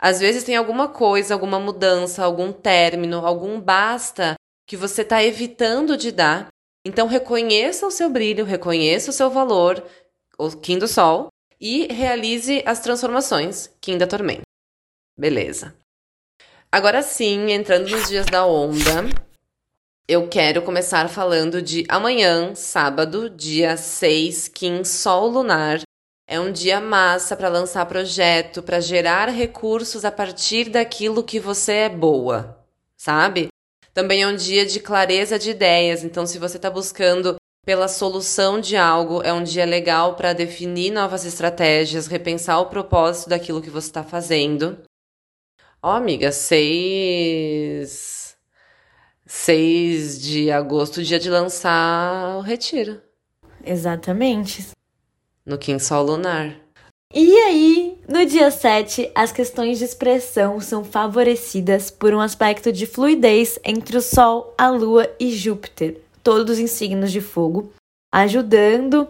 Às 0.00 0.18
vezes 0.18 0.42
tem 0.42 0.56
alguma 0.56 0.88
coisa, 0.88 1.32
alguma 1.32 1.60
mudança, 1.60 2.24
algum 2.24 2.52
término, 2.52 3.24
algum 3.24 3.60
basta 3.60 4.34
que 4.66 4.76
você 4.76 5.02
está 5.02 5.22
evitando 5.22 5.96
de 5.96 6.10
dar 6.10 6.48
Então 6.84 7.06
reconheça 7.06 7.86
o 7.86 7.90
seu 7.90 8.10
brilho, 8.10 8.44
reconheça 8.44 9.10
o 9.10 9.12
seu 9.12 9.30
valor, 9.30 9.84
o 10.38 10.50
Kim 10.50 10.78
do 10.78 10.88
Sol, 10.88 11.28
e 11.60 11.86
realize 11.92 12.62
as 12.66 12.80
transformações, 12.80 13.70
Kim 13.80 13.96
da 13.96 14.06
Tormenta. 14.06 14.42
Beleza. 15.16 15.74
Agora 16.70 17.02
sim, 17.02 17.52
entrando 17.52 17.88
nos 17.88 18.08
dias 18.08 18.26
da 18.26 18.44
onda, 18.44 19.04
eu 20.08 20.28
quero 20.28 20.62
começar 20.62 21.08
falando 21.08 21.62
de 21.62 21.84
amanhã, 21.88 22.54
sábado, 22.56 23.30
dia 23.30 23.76
6, 23.76 24.48
Kim 24.48 24.82
Sol 24.82 25.28
Lunar. 25.28 25.80
É 26.26 26.40
um 26.40 26.50
dia 26.50 26.80
massa 26.80 27.36
para 27.36 27.48
lançar 27.48 27.86
projeto, 27.86 28.62
para 28.62 28.80
gerar 28.80 29.28
recursos 29.28 30.04
a 30.04 30.10
partir 30.10 30.70
daquilo 30.70 31.22
que 31.22 31.38
você 31.38 31.72
é 31.72 31.88
boa, 31.88 32.58
sabe? 32.96 33.51
Também 33.94 34.22
é 34.22 34.26
um 34.26 34.34
dia 34.34 34.64
de 34.64 34.80
clareza 34.80 35.38
de 35.38 35.50
ideias, 35.50 36.02
então 36.02 36.26
se 36.26 36.38
você 36.38 36.56
está 36.56 36.70
buscando 36.70 37.36
pela 37.64 37.86
solução 37.88 38.60
de 38.60 38.76
algo, 38.76 39.22
é 39.22 39.32
um 39.32 39.44
dia 39.44 39.64
legal 39.64 40.16
para 40.16 40.32
definir 40.32 40.90
novas 40.90 41.24
estratégias, 41.24 42.06
repensar 42.06 42.58
o 42.58 42.66
propósito 42.66 43.28
daquilo 43.28 43.62
que 43.62 43.70
você 43.70 43.88
está 43.88 44.02
fazendo. 44.02 44.78
Ó, 45.82 45.92
oh, 45.92 45.96
amiga, 45.96 46.32
6 46.32 48.22
6 49.26 50.20
de 50.20 50.50
agosto, 50.50 51.02
dia 51.02 51.18
de 51.18 51.30
lançar 51.30 52.36
o 52.36 52.40
retiro. 52.40 53.00
Exatamente. 53.64 54.68
No 55.44 55.56
Kim 55.56 55.78
Sol 55.78 56.04
Lunar. 56.04 56.60
E 57.14 57.34
aí, 57.38 57.81
no 58.08 58.26
dia 58.26 58.50
7, 58.50 59.10
as 59.14 59.32
questões 59.32 59.78
de 59.78 59.84
expressão 59.84 60.60
são 60.60 60.84
favorecidas 60.84 61.90
por 61.90 62.12
um 62.14 62.20
aspecto 62.20 62.72
de 62.72 62.86
fluidez 62.86 63.58
entre 63.64 63.96
o 63.96 64.02
Sol, 64.02 64.54
a 64.58 64.68
Lua 64.68 65.10
e 65.18 65.30
Júpiter, 65.30 66.00
todos 66.22 66.58
em 66.58 66.66
signos 66.66 67.12
de 67.12 67.20
fogo, 67.20 67.72
ajudando 68.12 69.08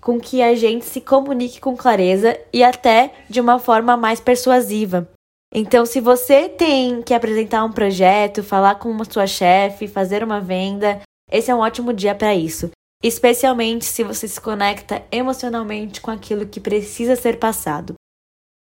com 0.00 0.20
que 0.20 0.42
a 0.42 0.54
gente 0.54 0.84
se 0.84 1.00
comunique 1.00 1.60
com 1.60 1.76
clareza 1.76 2.38
e 2.52 2.62
até 2.62 3.12
de 3.28 3.40
uma 3.40 3.58
forma 3.58 3.96
mais 3.96 4.20
persuasiva. 4.20 5.08
Então, 5.54 5.86
se 5.86 6.00
você 6.00 6.48
tem 6.48 7.02
que 7.02 7.14
apresentar 7.14 7.64
um 7.64 7.72
projeto, 7.72 8.42
falar 8.42 8.76
com 8.76 8.90
uma 8.90 9.04
sua 9.04 9.26
chefe, 9.26 9.88
fazer 9.88 10.22
uma 10.22 10.40
venda, 10.40 11.00
esse 11.30 11.50
é 11.50 11.54
um 11.54 11.60
ótimo 11.60 11.92
dia 11.92 12.14
para 12.14 12.34
isso 12.34 12.70
especialmente 13.02 13.84
se 13.84 14.02
você 14.02 14.26
se 14.26 14.40
conecta 14.40 15.04
emocionalmente 15.12 16.00
com 16.00 16.10
aquilo 16.10 16.46
que 16.46 16.60
precisa 16.60 17.14
ser 17.16 17.38
passado. 17.38 17.94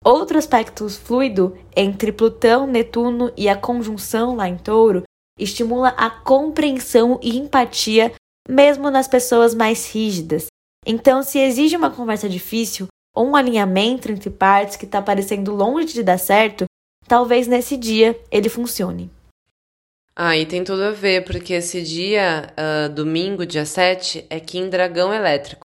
Outro 0.05 0.39
aspecto 0.39 0.89
fluido 0.89 1.59
entre 1.77 2.13
Plutão, 2.13 2.67
Netuno 2.67 3.33
e 3.37 3.49
a 3.49 3.57
conjunção 3.57 4.37
lá 4.37 4.49
em 4.49 4.57
Touro 4.57 5.03
estimula 5.39 5.89
a 5.91 6.09
compreensão 6.09 7.19
e 7.23 7.37
empatia 7.37 8.13
mesmo 8.49 8.91
nas 8.91 9.07
pessoas 9.07 9.55
mais 9.55 9.93
rígidas. 9.93 10.47
Então, 10.87 11.23
se 11.23 11.39
exige 11.39 11.77
uma 11.77 11.91
conversa 11.91 12.29
difícil 12.29 12.87
ou 13.15 13.27
um 13.27 13.37
alinhamento 13.37 14.11
entre 14.11 14.31
partes 14.31 14.77
que 14.77 14.85
está 14.85 15.03
parecendo 15.03 15.55
longe 15.55 15.93
de 15.93 16.03
dar 16.03 16.19
certo, 16.19 16.65
talvez 17.07 17.47
nesse 17.47 17.77
dia 17.77 18.19
ele 18.31 18.49
funcione. 18.49 19.11
Ah, 20.15 20.37
e 20.37 20.47
tem 20.47 20.65
tudo 20.65 20.83
a 20.83 20.91
ver, 20.91 21.25
porque 21.25 21.53
esse 21.53 21.83
dia, 21.83 22.53
uh, 22.59 22.93
domingo, 22.93 23.47
dia 23.47 23.65
7, 23.65 24.27
é 24.29 24.41
Kim 24.41 24.69
Dragão 24.69 25.13
Elétrico. 25.13 25.68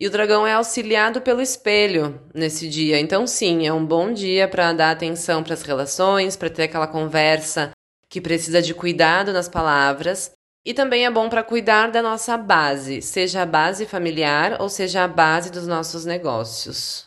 E 0.00 0.06
o 0.06 0.10
dragão 0.10 0.46
é 0.46 0.54
auxiliado 0.54 1.20
pelo 1.20 1.42
espelho 1.42 2.18
nesse 2.32 2.66
dia. 2.70 2.98
Então, 2.98 3.26
sim, 3.26 3.66
é 3.66 3.72
um 3.72 3.84
bom 3.84 4.10
dia 4.14 4.48
para 4.48 4.72
dar 4.72 4.92
atenção 4.92 5.42
para 5.42 5.52
as 5.52 5.60
relações, 5.60 6.36
para 6.36 6.48
ter 6.48 6.62
aquela 6.62 6.86
conversa 6.86 7.72
que 8.08 8.18
precisa 8.18 8.62
de 8.62 8.72
cuidado 8.72 9.30
nas 9.30 9.46
palavras. 9.46 10.32
E 10.64 10.72
também 10.72 11.04
é 11.04 11.10
bom 11.10 11.28
para 11.28 11.42
cuidar 11.42 11.90
da 11.90 12.00
nossa 12.00 12.38
base, 12.38 13.02
seja 13.02 13.42
a 13.42 13.46
base 13.46 13.84
familiar 13.84 14.60
ou 14.60 14.70
seja 14.70 15.04
a 15.04 15.08
base 15.08 15.50
dos 15.50 15.66
nossos 15.66 16.06
negócios. 16.06 17.04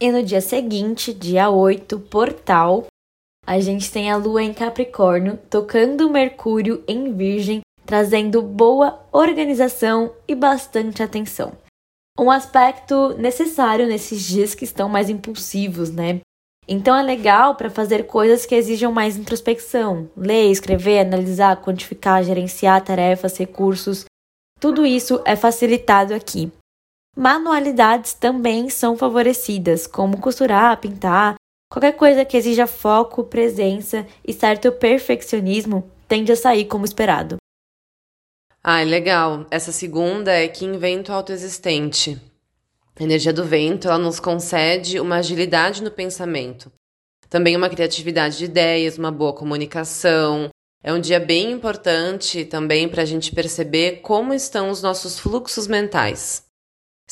E 0.00 0.10
no 0.10 0.22
dia 0.22 0.40
seguinte, 0.40 1.12
dia 1.12 1.50
8, 1.50 1.98
Portal, 1.98 2.86
a 3.44 3.58
gente 3.58 3.90
tem 3.90 4.08
a 4.08 4.16
Lua 4.16 4.42
em 4.42 4.54
Capricórnio 4.54 5.36
tocando 5.50 6.10
Mercúrio 6.10 6.82
em 6.86 7.12
Virgem, 7.12 7.60
trazendo 7.84 8.40
boa 8.40 9.04
organização 9.12 10.14
e 10.28 10.34
bastante 10.34 11.02
atenção. 11.02 11.61
Um 12.18 12.30
aspecto 12.30 13.14
necessário 13.18 13.86
nesses 13.86 14.22
dias 14.22 14.54
que 14.54 14.64
estão 14.64 14.88
mais 14.88 15.08
impulsivos, 15.08 15.90
né? 15.90 16.20
Então 16.68 16.96
é 16.96 17.02
legal 17.02 17.56
para 17.56 17.70
fazer 17.70 18.06
coisas 18.06 18.46
que 18.46 18.54
exijam 18.54 18.92
mais 18.92 19.16
introspecção, 19.16 20.08
ler, 20.16 20.50
escrever, 20.50 21.00
analisar, 21.00 21.60
quantificar, 21.60 22.22
gerenciar 22.22 22.82
tarefas, 22.82 23.36
recursos. 23.36 24.04
Tudo 24.60 24.86
isso 24.86 25.20
é 25.24 25.34
facilitado 25.34 26.14
aqui. 26.14 26.52
Manualidades 27.16 28.14
também 28.14 28.68
são 28.68 28.96
favorecidas, 28.96 29.86
como 29.86 30.20
costurar, 30.20 30.78
pintar, 30.80 31.34
Qualquer 31.72 31.92
coisa 31.92 32.22
que 32.22 32.36
exija 32.36 32.66
foco, 32.66 33.24
presença 33.24 34.06
e 34.26 34.30
certo 34.34 34.70
perfeccionismo 34.72 35.90
tende 36.06 36.30
a 36.30 36.36
sair 36.36 36.66
como 36.66 36.84
esperado. 36.84 37.36
Ah, 38.62 38.82
legal. 38.82 39.46
Essa 39.50 39.72
segunda 39.72 40.32
é 40.32 40.46
que 40.46 40.64
invento 40.64 41.12
autoexistente. 41.12 42.20
A 42.98 43.02
energia 43.02 43.32
do 43.32 43.44
vento, 43.44 43.88
ela 43.88 43.98
nos 43.98 44.20
concede 44.20 45.00
uma 45.00 45.16
agilidade 45.16 45.82
no 45.82 45.90
pensamento. 45.90 46.70
Também 47.28 47.56
uma 47.56 47.68
criatividade 47.68 48.38
de 48.38 48.44
ideias, 48.44 48.98
uma 48.98 49.10
boa 49.10 49.32
comunicação. 49.32 50.48
É 50.84 50.92
um 50.92 51.00
dia 51.00 51.18
bem 51.18 51.50
importante 51.50 52.44
também 52.44 52.88
para 52.88 53.02
a 53.02 53.06
gente 53.06 53.34
perceber 53.34 54.00
como 54.02 54.34
estão 54.34 54.70
os 54.70 54.82
nossos 54.82 55.18
fluxos 55.18 55.66
mentais 55.66 56.44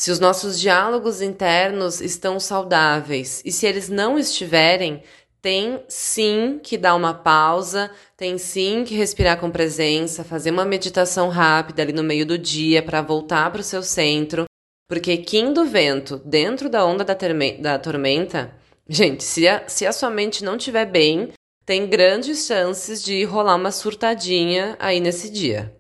se 0.00 0.11
os 0.11 0.19
nossos 0.19 0.59
diálogos 0.59 1.21
internos 1.21 2.00
estão 2.00 2.40
saudáveis 2.40 3.42
e 3.45 3.52
se 3.52 3.66
eles 3.66 3.90
não 3.90 4.19
estiverem, 4.19 5.02
tem 5.42 5.82
sim 5.88 6.61
que 6.62 6.76
dar 6.76 6.94
uma 6.94 7.14
pausa, 7.14 7.90
tem 8.16 8.37
sim 8.37 8.85
que 8.85 8.94
respirar 8.94 9.38
com 9.40 9.50
presença, 9.50 10.25
fazer 10.25 10.50
uma 10.50 10.64
meditação 10.64 11.28
rápida 11.28 11.82
ali 11.82 11.92
no 11.92 12.02
meio 12.02 12.26
do 12.26 12.37
dia 12.37 12.82
para 12.82 13.00
voltar 13.00 13.50
para 13.50 13.61
o 13.61 13.64
seu 13.64 13.82
centro, 13.82 14.44
porque 14.88 15.16
Kim 15.16 15.52
do 15.52 15.64
vento 15.64 16.18
dentro 16.18 16.68
da 16.68 16.85
onda 16.85 17.04
da, 17.04 17.16
da 17.59 17.78
tormenta, 17.78 18.54
gente, 18.88 19.25
se 19.25 19.49
a, 19.49 19.66
se 19.68 19.87
a 19.87 19.92
sua 19.92 20.11
mente 20.11 20.44
não 20.44 20.56
estiver 20.56 20.85
bem, 20.85 21.32
tem 21.64 21.87
grandes 21.87 22.47
chances 22.47 23.02
de 23.02 23.25
rolar 23.25 23.54
uma 23.54 23.70
surtadinha 23.70 24.76
aí 24.78 25.00
nesse 25.00 25.30
dia. 25.30 25.75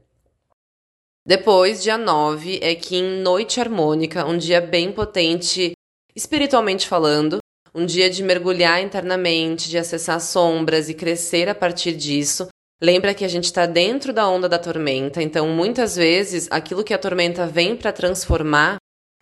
Depois, 1.26 1.82
dia 1.82 1.98
9, 1.98 2.60
é 2.62 2.72
em 2.72 3.20
Noite 3.20 3.60
Harmônica, 3.60 4.24
um 4.24 4.38
dia 4.38 4.60
bem 4.60 4.90
potente, 4.90 5.72
espiritualmente 6.16 6.88
falando, 6.88 7.38
um 7.74 7.86
dia 7.86 8.10
de 8.10 8.22
mergulhar 8.22 8.82
internamente, 8.82 9.68
de 9.68 9.78
acessar 9.78 10.20
sombras 10.20 10.88
e 10.88 10.94
crescer 10.94 11.48
a 11.48 11.54
partir 11.54 11.92
disso. 11.92 12.48
Lembra 12.82 13.14
que 13.14 13.24
a 13.24 13.28
gente 13.28 13.44
está 13.44 13.66
dentro 13.66 14.12
da 14.12 14.28
onda 14.28 14.48
da 14.48 14.58
tormenta, 14.58 15.22
então 15.22 15.48
muitas 15.48 15.96
vezes 15.96 16.48
aquilo 16.50 16.82
que 16.82 16.94
a 16.94 16.98
tormenta 16.98 17.46
vem 17.46 17.76
para 17.76 17.92
transformar 17.92 18.78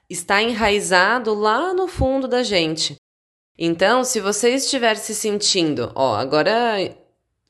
está 0.08 0.40
enraizado 0.42 1.34
lá 1.34 1.74
no 1.74 1.88
fundo 1.88 2.28
da 2.28 2.42
gente. 2.42 2.96
Então, 3.58 4.04
se 4.04 4.20
você 4.20 4.50
estiver 4.50 4.96
se 4.96 5.14
sentindo, 5.14 5.90
ó, 5.94 6.14
agora 6.14 6.76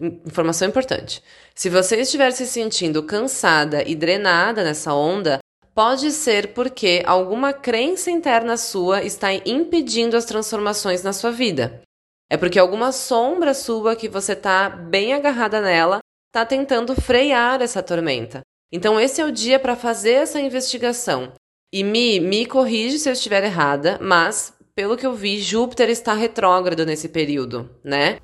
informação 0.00 0.68
importante. 0.68 1.22
Se 1.54 1.68
você 1.68 1.96
estiver 1.96 2.30
se 2.30 2.46
sentindo 2.46 3.02
cansada 3.02 3.82
e 3.82 3.94
drenada 3.94 4.62
nessa 4.64 4.94
onda, 4.94 5.38
pode 5.78 6.10
ser 6.10 6.54
porque 6.54 7.04
alguma 7.06 7.52
crença 7.52 8.10
interna 8.10 8.56
sua 8.56 9.04
está 9.04 9.32
impedindo 9.32 10.16
as 10.16 10.24
transformações 10.24 11.04
na 11.04 11.12
sua 11.12 11.30
vida. 11.30 11.82
É 12.28 12.36
porque 12.36 12.58
alguma 12.58 12.90
sombra 12.90 13.54
sua 13.54 13.94
que 13.94 14.08
você 14.08 14.32
está 14.32 14.68
bem 14.68 15.12
agarrada 15.12 15.60
nela 15.60 16.00
está 16.26 16.44
tentando 16.44 17.00
frear 17.00 17.62
essa 17.62 17.80
tormenta. 17.80 18.40
Então 18.72 18.98
esse 18.98 19.20
é 19.20 19.24
o 19.24 19.30
dia 19.30 19.56
para 19.60 19.76
fazer 19.76 20.14
essa 20.14 20.40
investigação. 20.40 21.32
E 21.72 21.84
me, 21.84 22.18
me 22.18 22.44
corrige 22.44 22.98
se 22.98 23.08
eu 23.08 23.12
estiver 23.12 23.44
errada, 23.44 24.00
mas 24.02 24.52
pelo 24.74 24.96
que 24.96 25.06
eu 25.06 25.14
vi, 25.14 25.40
Júpiter 25.40 25.90
está 25.90 26.12
retrógrado 26.12 26.84
nesse 26.84 27.08
período, 27.08 27.70
né? 27.84 28.18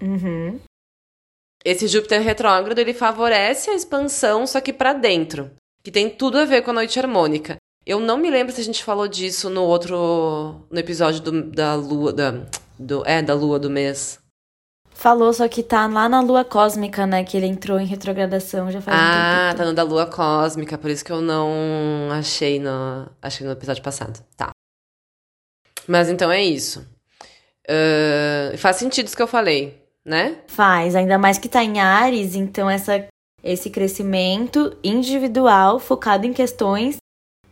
Uhum. 0.00 0.58
Esse 1.62 1.88
Júpiter 1.88 2.22
retrógrado 2.22 2.78
ele 2.78 2.94
favorece 2.94 3.68
a 3.68 3.74
expansão, 3.74 4.46
só 4.46 4.62
que 4.62 4.72
para 4.72 4.94
dentro, 4.94 5.50
que 5.86 5.92
tem 5.92 6.10
tudo 6.10 6.36
a 6.36 6.44
ver 6.44 6.62
com 6.62 6.72
a 6.72 6.74
noite 6.74 6.98
harmônica. 6.98 7.58
Eu 7.86 8.00
não 8.00 8.18
me 8.18 8.28
lembro 8.28 8.52
se 8.52 8.60
a 8.60 8.64
gente 8.64 8.82
falou 8.82 9.06
disso 9.06 9.48
no 9.48 9.62
outro 9.62 10.66
no 10.68 10.80
episódio 10.80 11.20
do, 11.20 11.44
da 11.44 11.76
lua 11.76 12.12
da 12.12 12.32
do 12.76 13.04
é 13.06 13.22
da 13.22 13.34
lua 13.34 13.56
do 13.56 13.70
mês. 13.70 14.18
Falou, 14.90 15.32
só 15.32 15.46
que 15.46 15.62
tá 15.62 15.86
lá 15.86 16.08
na 16.08 16.20
lua 16.20 16.44
cósmica, 16.44 17.06
né? 17.06 17.22
Que 17.22 17.36
ele 17.36 17.46
entrou 17.46 17.78
em 17.78 17.86
retrogradação 17.86 18.68
já 18.68 18.80
faz 18.80 18.98
ah, 18.98 19.00
um 19.00 19.04
tempo. 19.04 19.52
Ah, 19.52 19.54
tá 19.56 19.64
no 19.64 19.74
da 19.74 19.84
lua 19.84 20.06
cósmica, 20.06 20.76
por 20.76 20.90
isso 20.90 21.04
que 21.04 21.12
eu 21.12 21.20
não 21.20 22.08
achei 22.10 22.58
no. 22.58 23.08
Achei 23.22 23.46
no 23.46 23.52
episódio 23.52 23.80
passado. 23.80 24.18
Tá. 24.36 24.50
Mas 25.86 26.08
então 26.08 26.32
é 26.32 26.42
isso. 26.42 26.84
Uh, 27.70 28.58
faz 28.58 28.74
sentido 28.74 29.06
isso 29.06 29.16
que 29.16 29.22
eu 29.22 29.28
falei 29.28 29.86
né? 30.06 30.38
Faz, 30.46 30.94
ainda 30.94 31.18
mais 31.18 31.36
que 31.36 31.48
tá 31.48 31.64
em 31.64 31.80
Ares, 31.80 32.36
então 32.36 32.70
essa 32.70 33.04
esse 33.46 33.70
crescimento 33.70 34.76
individual 34.82 35.78
focado 35.78 36.26
em 36.26 36.32
questões 36.32 36.96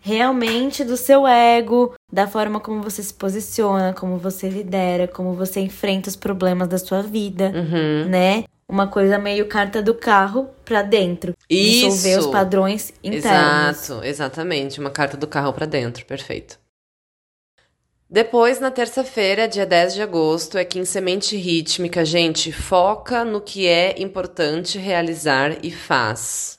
realmente 0.00 0.84
do 0.84 0.96
seu 0.98 1.26
ego, 1.26 1.94
da 2.12 2.26
forma 2.26 2.60
como 2.60 2.82
você 2.82 3.02
se 3.02 3.14
posiciona, 3.14 3.94
como 3.94 4.18
você 4.18 4.50
lidera, 4.50 5.08
como 5.08 5.32
você 5.32 5.60
enfrenta 5.60 6.10
os 6.10 6.16
problemas 6.16 6.68
da 6.68 6.76
sua 6.76 7.00
vida, 7.02 7.50
Uhum. 7.54 8.08
né? 8.10 8.44
Uma 8.68 8.86
coisa 8.86 9.18
meio 9.18 9.46
carta 9.46 9.82
do 9.82 9.94
carro 9.94 10.48
pra 10.64 10.82
dentro. 10.82 11.32
Dissolver 11.50 12.18
os 12.18 12.24
Isso. 12.24 12.30
padrões 12.30 12.92
internos. 13.02 13.88
Exato, 13.88 14.04
exatamente. 14.04 14.80
Uma 14.80 14.90
carta 14.90 15.16
do 15.16 15.26
carro 15.26 15.52
pra 15.52 15.64
dentro, 15.66 16.04
perfeito. 16.06 16.58
Depois, 18.08 18.60
na 18.60 18.70
terça-feira, 18.70 19.48
dia 19.48 19.64
10 19.64 19.94
de 19.94 20.02
agosto, 20.02 20.58
é 20.58 20.64
que 20.64 20.78
em 20.78 20.84
Semente 20.84 21.36
Rítmica, 21.36 22.04
gente, 22.04 22.52
foca 22.52 23.24
no 23.24 23.40
que 23.40 23.66
é 23.66 24.00
importante 24.00 24.78
realizar 24.78 25.64
e 25.64 25.70
faz. 25.70 26.58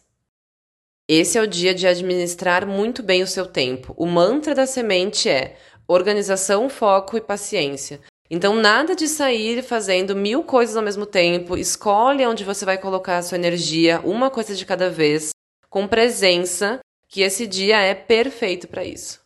Esse 1.07 1.37
é 1.37 1.41
o 1.41 1.47
dia 1.47 1.73
de 1.73 1.85
administrar 1.85 2.65
muito 2.65 3.03
bem 3.03 3.21
o 3.21 3.27
seu 3.27 3.45
tempo. 3.45 3.93
O 3.95 4.07
mantra 4.07 4.55
da 4.55 4.65
semente 4.65 5.29
é 5.29 5.55
organização, 5.87 6.67
foco 6.67 7.15
e 7.15 7.21
paciência. 7.21 8.01
Então, 8.27 8.55
nada 8.55 8.95
de 8.95 9.07
sair 9.07 9.61
fazendo 9.61 10.15
mil 10.15 10.43
coisas 10.43 10.75
ao 10.75 10.81
mesmo 10.81 11.05
tempo. 11.05 11.55
Escolhe 11.55 12.25
onde 12.25 12.43
você 12.43 12.65
vai 12.65 12.79
colocar 12.79 13.19
a 13.19 13.21
sua 13.21 13.37
energia, 13.37 14.01
uma 14.03 14.31
coisa 14.31 14.55
de 14.55 14.65
cada 14.65 14.89
vez, 14.89 15.29
com 15.69 15.87
presença, 15.87 16.79
que 17.07 17.21
esse 17.21 17.45
dia 17.45 17.79
é 17.79 17.93
perfeito 17.93 18.67
para 18.67 18.83
isso. 18.83 19.24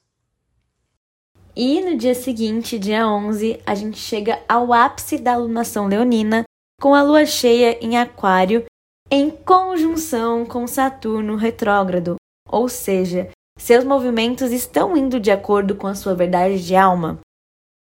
E 1.62 1.82
no 1.82 1.98
dia 1.98 2.16
seguinte, 2.16 2.80
dia 2.80 3.06
11, 3.06 3.60
a 3.66 3.75
gente 3.75 3.98
chega 3.98 4.42
ao 4.48 4.72
ápice 4.72 5.18
da 5.18 5.34
alunação 5.34 5.88
leonina, 5.88 6.44
com 6.80 6.96
a 6.96 7.04
lua 7.04 7.25
cheia 7.25 7.78
em 7.86 7.98
Aquário, 7.98 8.63
em 9.12 9.30
conjunção 9.30 10.46
com 10.46 10.66
Saturno 10.66 11.36
retrógrado. 11.36 12.16
Ou 12.50 12.70
seja, 12.70 13.30
seus 13.58 13.84
movimentos 13.84 14.54
estão 14.54 14.96
indo 14.96 15.20
de 15.20 15.32
acordo 15.32 15.75
com 15.75 15.86
a 15.86 15.96
sua 15.96 16.16
verdade 16.16 16.66
de 16.66 16.78
alma. 16.78 17.20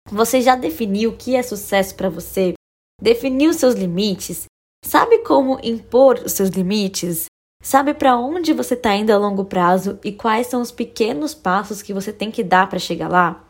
Você 0.09 0.41
já 0.41 0.55
definiu 0.55 1.11
o 1.11 1.15
que 1.15 1.35
é 1.35 1.43
sucesso 1.43 1.93
para 1.93 2.09
você? 2.09 2.53
Definiu 2.99 3.53
seus 3.53 3.75
limites? 3.75 4.45
Sabe 4.83 5.19
como 5.19 5.59
impor 5.61 6.23
os 6.25 6.31
seus 6.31 6.49
limites? 6.49 7.25
Sabe 7.61 7.93
para 7.93 8.17
onde 8.17 8.51
você 8.51 8.73
está 8.73 8.95
indo 8.95 9.11
a 9.11 9.17
longo 9.17 9.45
prazo 9.45 9.99
e 10.03 10.11
quais 10.11 10.47
são 10.47 10.59
os 10.59 10.71
pequenos 10.71 11.35
passos 11.35 11.83
que 11.83 11.93
você 11.93 12.11
tem 12.11 12.31
que 12.31 12.43
dar 12.43 12.67
para 12.67 12.79
chegar 12.79 13.07
lá? 13.07 13.45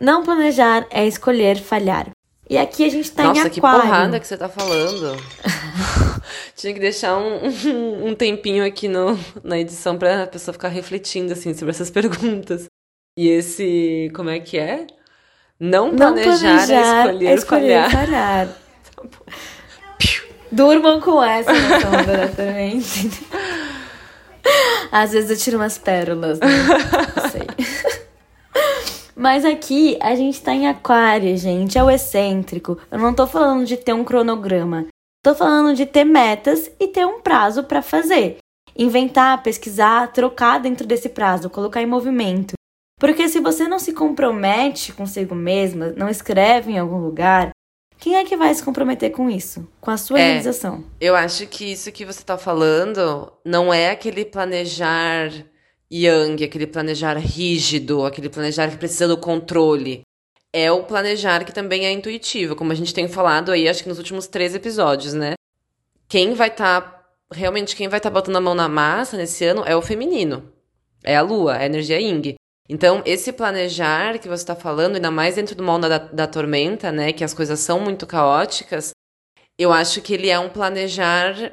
Não 0.00 0.24
planejar 0.24 0.86
é 0.90 1.06
escolher 1.06 1.56
falhar. 1.56 2.08
E 2.50 2.58
aqui 2.58 2.84
a 2.84 2.90
gente 2.90 3.10
tá 3.10 3.22
em 3.22 3.26
Nossa, 3.28 3.46
aquário. 3.46 3.54
que 3.54 3.60
porrada 3.60 4.20
que 4.20 4.26
você 4.26 4.36
tá 4.36 4.48
falando. 4.48 5.16
Tinha 6.56 6.74
que 6.74 6.80
deixar 6.80 7.16
um, 7.16 8.08
um 8.08 8.14
tempinho 8.14 8.64
aqui 8.66 8.86
no, 8.88 9.18
na 9.42 9.58
edição 9.58 9.96
pra 9.96 10.26
pessoa 10.26 10.52
ficar 10.52 10.68
refletindo, 10.68 11.32
assim, 11.32 11.54
sobre 11.54 11.70
essas 11.70 11.88
perguntas. 11.90 12.66
E 13.16 13.28
esse, 13.28 14.10
como 14.14 14.28
é 14.28 14.40
que 14.40 14.58
é? 14.58 14.86
Não 15.58 15.92
Não 15.92 16.12
planejar, 16.12 17.04
planejar 17.04 17.08
é 17.24 17.34
escolher, 17.34 17.90
falhar. 17.90 17.90
falhar. 17.90 18.48
Durmam 20.50 21.00
com 21.00 21.22
essa 21.22 21.50
tormenta. 21.50 22.84
Às 24.92 25.12
vezes 25.12 25.30
eu 25.30 25.36
tiro 25.36 25.56
umas 25.56 25.78
pérolas, 25.78 26.38
né? 26.38 26.46
Não 27.16 27.30
sei. 27.30 27.42
Mas 29.16 29.44
aqui 29.44 29.96
a 30.00 30.14
gente 30.14 30.40
tá 30.42 30.52
em 30.52 30.66
aquário, 30.66 31.36
gente. 31.36 31.78
É 31.78 31.82
o 31.84 31.90
excêntrico. 31.90 32.78
Eu 32.90 32.98
não 32.98 33.14
tô 33.14 33.26
falando 33.26 33.64
de 33.64 33.76
ter 33.76 33.92
um 33.92 34.04
cronograma. 34.04 34.86
Tô 35.22 35.34
falando 35.34 35.74
de 35.74 35.86
ter 35.86 36.04
metas 36.04 36.70
e 36.78 36.88
ter 36.88 37.06
um 37.06 37.20
prazo 37.20 37.64
pra 37.64 37.80
fazer. 37.80 38.38
Inventar, 38.76 39.42
pesquisar, 39.42 40.12
trocar 40.12 40.58
dentro 40.58 40.86
desse 40.86 41.08
prazo, 41.08 41.48
colocar 41.48 41.80
em 41.80 41.86
movimento. 41.86 42.54
Porque 42.98 43.28
se 43.28 43.40
você 43.40 43.68
não 43.68 43.78
se 43.78 43.92
compromete 43.92 44.92
consigo 44.92 45.34
mesma, 45.34 45.92
não 45.96 46.08
escreve 46.08 46.72
em 46.72 46.78
algum 46.78 46.98
lugar, 46.98 47.50
quem 47.98 48.16
é 48.16 48.24
que 48.24 48.36
vai 48.36 48.52
se 48.54 48.62
comprometer 48.62 49.12
com 49.12 49.30
isso? 49.30 49.66
Com 49.80 49.90
a 49.90 49.96
sua 49.96 50.18
É. 50.18 50.24
realização? 50.26 50.84
Eu 51.00 51.14
acho 51.14 51.46
que 51.46 51.70
isso 51.72 51.90
que 51.92 52.04
você 52.04 52.22
tá 52.22 52.36
falando 52.36 53.32
não 53.44 53.72
é 53.72 53.90
aquele 53.90 54.24
planejar 54.24 55.30
yang, 55.92 56.42
aquele 56.42 56.66
planejar 56.66 57.16
rígido, 57.18 58.04
aquele 58.04 58.28
planejar 58.28 58.70
que 58.70 58.76
precisa 58.76 59.08
do 59.08 59.16
controle. 59.16 60.02
É 60.52 60.70
o 60.70 60.84
planejar 60.84 61.44
que 61.44 61.52
também 61.52 61.84
é 61.84 61.92
intuitivo, 61.92 62.54
como 62.54 62.72
a 62.72 62.74
gente 62.74 62.94
tem 62.94 63.08
falado 63.08 63.50
aí, 63.50 63.68
acho 63.68 63.82
que 63.82 63.88
nos 63.88 63.98
últimos 63.98 64.26
três 64.26 64.54
episódios, 64.54 65.12
né? 65.12 65.34
Quem 66.08 66.34
vai 66.34 66.48
estar, 66.48 67.04
realmente, 67.32 67.74
quem 67.74 67.88
vai 67.88 67.98
estar 67.98 68.10
botando 68.10 68.36
a 68.36 68.40
mão 68.40 68.54
na 68.54 68.68
massa 68.68 69.16
nesse 69.16 69.44
ano 69.44 69.64
é 69.66 69.74
o 69.74 69.82
feminino. 69.82 70.52
É 71.02 71.16
a 71.16 71.22
lua, 71.22 71.56
é 71.56 71.62
a 71.62 71.66
energia 71.66 72.00
yin. 72.00 72.36
Então, 72.68 73.02
esse 73.04 73.32
planejar 73.32 74.18
que 74.18 74.28
você 74.28 74.42
está 74.42 74.54
falando, 74.54 74.94
ainda 74.94 75.10
mais 75.10 75.34
dentro 75.34 75.54
do 75.54 75.62
mundo 75.62 75.88
da, 75.88 75.98
da 75.98 76.26
tormenta, 76.26 76.92
né? 76.92 77.12
Que 77.12 77.24
as 77.24 77.34
coisas 77.34 77.58
são 77.60 77.80
muito 77.80 78.06
caóticas, 78.06 78.92
eu 79.58 79.72
acho 79.72 80.00
que 80.00 80.14
ele 80.14 80.28
é 80.28 80.38
um 80.38 80.48
planejar 80.48 81.52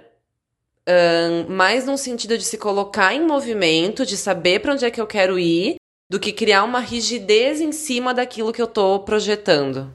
ahn, 0.87 1.45
mais 1.49 1.85
num 1.85 1.97
sentido 1.97 2.37
de 2.37 2.43
se 2.43 2.57
colocar 2.57 3.13
em 3.13 3.25
movimento, 3.25 4.05
de 4.05 4.17
saber 4.17 4.59
para 4.59 4.73
onde 4.73 4.85
é 4.85 4.91
que 4.91 5.01
eu 5.01 5.07
quero 5.07 5.37
ir, 5.37 5.75
do 6.09 6.19
que 6.19 6.31
criar 6.31 6.63
uma 6.63 6.79
rigidez 6.79 7.61
em 7.61 7.71
cima 7.71 8.13
daquilo 8.13 8.51
que 8.51 8.61
eu 8.61 8.67
tô 8.67 8.99
projetando, 8.99 9.89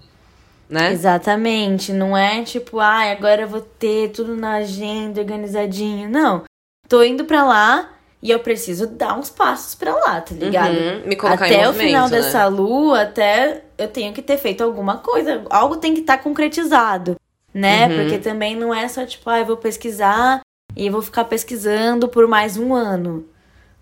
né? 0.68 0.92
Exatamente. 0.92 1.92
Não 1.92 2.16
é 2.16 2.42
tipo, 2.42 2.80
ah, 2.80 3.10
agora 3.10 3.42
eu 3.42 3.48
vou 3.48 3.60
ter 3.60 4.10
tudo 4.10 4.34
na 4.34 4.54
agenda 4.54 5.20
organizadinho. 5.20 6.08
Não. 6.08 6.44
Tô 6.88 7.02
indo 7.02 7.24
pra 7.24 7.44
lá 7.44 7.90
e 8.22 8.30
eu 8.30 8.38
preciso 8.38 8.86
dar 8.86 9.18
uns 9.18 9.28
passos 9.28 9.74
pra 9.74 9.94
lá, 9.94 10.20
tá 10.20 10.34
ligado? 10.34 10.74
Uhum, 10.74 11.02
me 11.06 11.16
colocar 11.16 11.48
em 11.48 11.54
até 11.56 11.68
o 11.68 11.74
final 11.74 12.08
né? 12.08 12.16
dessa 12.16 12.46
lua, 12.46 13.02
até 13.02 13.64
eu 13.76 13.88
tenho 13.88 14.14
que 14.14 14.22
ter 14.22 14.38
feito 14.38 14.64
alguma 14.64 14.98
coisa. 14.98 15.44
Algo 15.50 15.76
tem 15.76 15.92
que 15.92 16.00
estar 16.00 16.18
concretizado, 16.18 17.16
né? 17.52 17.88
Uhum. 17.88 17.96
Porque 17.96 18.18
também 18.18 18.56
não 18.56 18.74
é 18.74 18.88
só 18.88 19.04
tipo, 19.04 19.28
ah, 19.28 19.40
eu 19.40 19.44
vou 19.44 19.56
pesquisar 19.58 20.40
e 20.76 20.90
vou 20.90 21.00
ficar 21.02 21.24
pesquisando 21.24 22.08
por 22.08 22.28
mais 22.28 22.56
um 22.56 22.74
ano. 22.74 23.26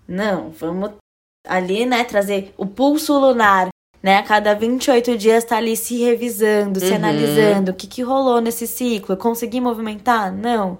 Não, 0.07 0.49
vamos 0.51 0.91
ali, 1.47 1.85
né, 1.85 2.03
trazer 2.03 2.53
o 2.57 2.65
pulso 2.65 3.17
lunar, 3.19 3.67
né? 4.01 4.17
A 4.17 4.23
cada 4.23 4.53
28 4.55 5.17
dias 5.17 5.43
tá 5.43 5.57
ali 5.57 5.75
se 5.75 5.97
revisando, 6.03 6.79
se 6.79 6.89
Uhum. 6.89 6.95
analisando. 6.95 7.71
O 7.71 7.73
que, 7.73 7.87
que 7.87 8.01
rolou 8.01 8.39
nesse 8.39 8.65
ciclo? 8.67 9.13
Eu 9.13 9.17
consegui 9.17 9.59
movimentar? 9.59 10.31
Não. 10.31 10.77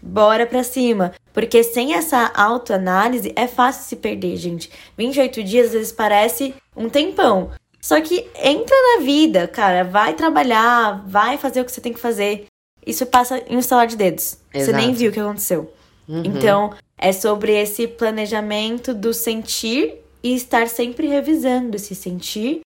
Bora 0.00 0.46
pra 0.46 0.62
cima. 0.62 1.12
Porque 1.32 1.62
sem 1.62 1.94
essa 1.94 2.30
autoanálise 2.34 3.32
é 3.36 3.46
fácil 3.46 3.84
se 3.84 3.96
perder, 3.96 4.36
gente. 4.36 4.70
28 4.96 5.42
dias 5.42 5.66
às 5.68 5.72
vezes 5.72 5.92
parece 5.92 6.54
um 6.76 6.88
tempão. 6.88 7.50
Só 7.80 8.00
que 8.00 8.28
entra 8.42 8.74
na 8.96 9.04
vida, 9.04 9.46
cara. 9.48 9.84
Vai 9.84 10.14
trabalhar, 10.14 11.04
vai 11.06 11.36
fazer 11.36 11.60
o 11.60 11.64
que 11.64 11.72
você 11.72 11.80
tem 11.80 11.92
que 11.92 12.00
fazer. 12.00 12.46
Isso 12.86 13.04
passa 13.06 13.38
em 13.48 13.56
um 13.56 13.58
estalar 13.58 13.86
de 13.86 13.96
dedos. 13.96 14.38
Você 14.52 14.72
nem 14.72 14.86
Exato. 14.86 14.98
viu 14.98 15.10
o 15.10 15.12
que 15.12 15.20
aconteceu. 15.20 15.72
Uhum. 16.08 16.22
Então, 16.24 16.72
é 16.96 17.12
sobre 17.12 17.52
esse 17.52 17.88
planejamento 17.88 18.94
do 18.94 19.12
sentir 19.12 19.96
e 20.22 20.34
estar 20.34 20.68
sempre 20.68 21.08
revisando 21.08 21.76
esse 21.76 21.94
sentir 21.94 22.60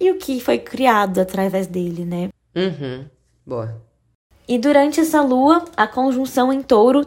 e 0.00 0.10
o 0.10 0.18
que 0.18 0.40
foi 0.40 0.58
criado 0.58 1.20
através 1.20 1.66
dele, 1.66 2.04
né? 2.04 2.28
Uhum. 2.54 3.06
Boa. 3.46 3.80
E 4.46 4.58
durante 4.58 5.00
essa 5.00 5.22
lua, 5.22 5.64
a 5.76 5.86
conjunção 5.86 6.52
em 6.52 6.62
touro 6.62 7.04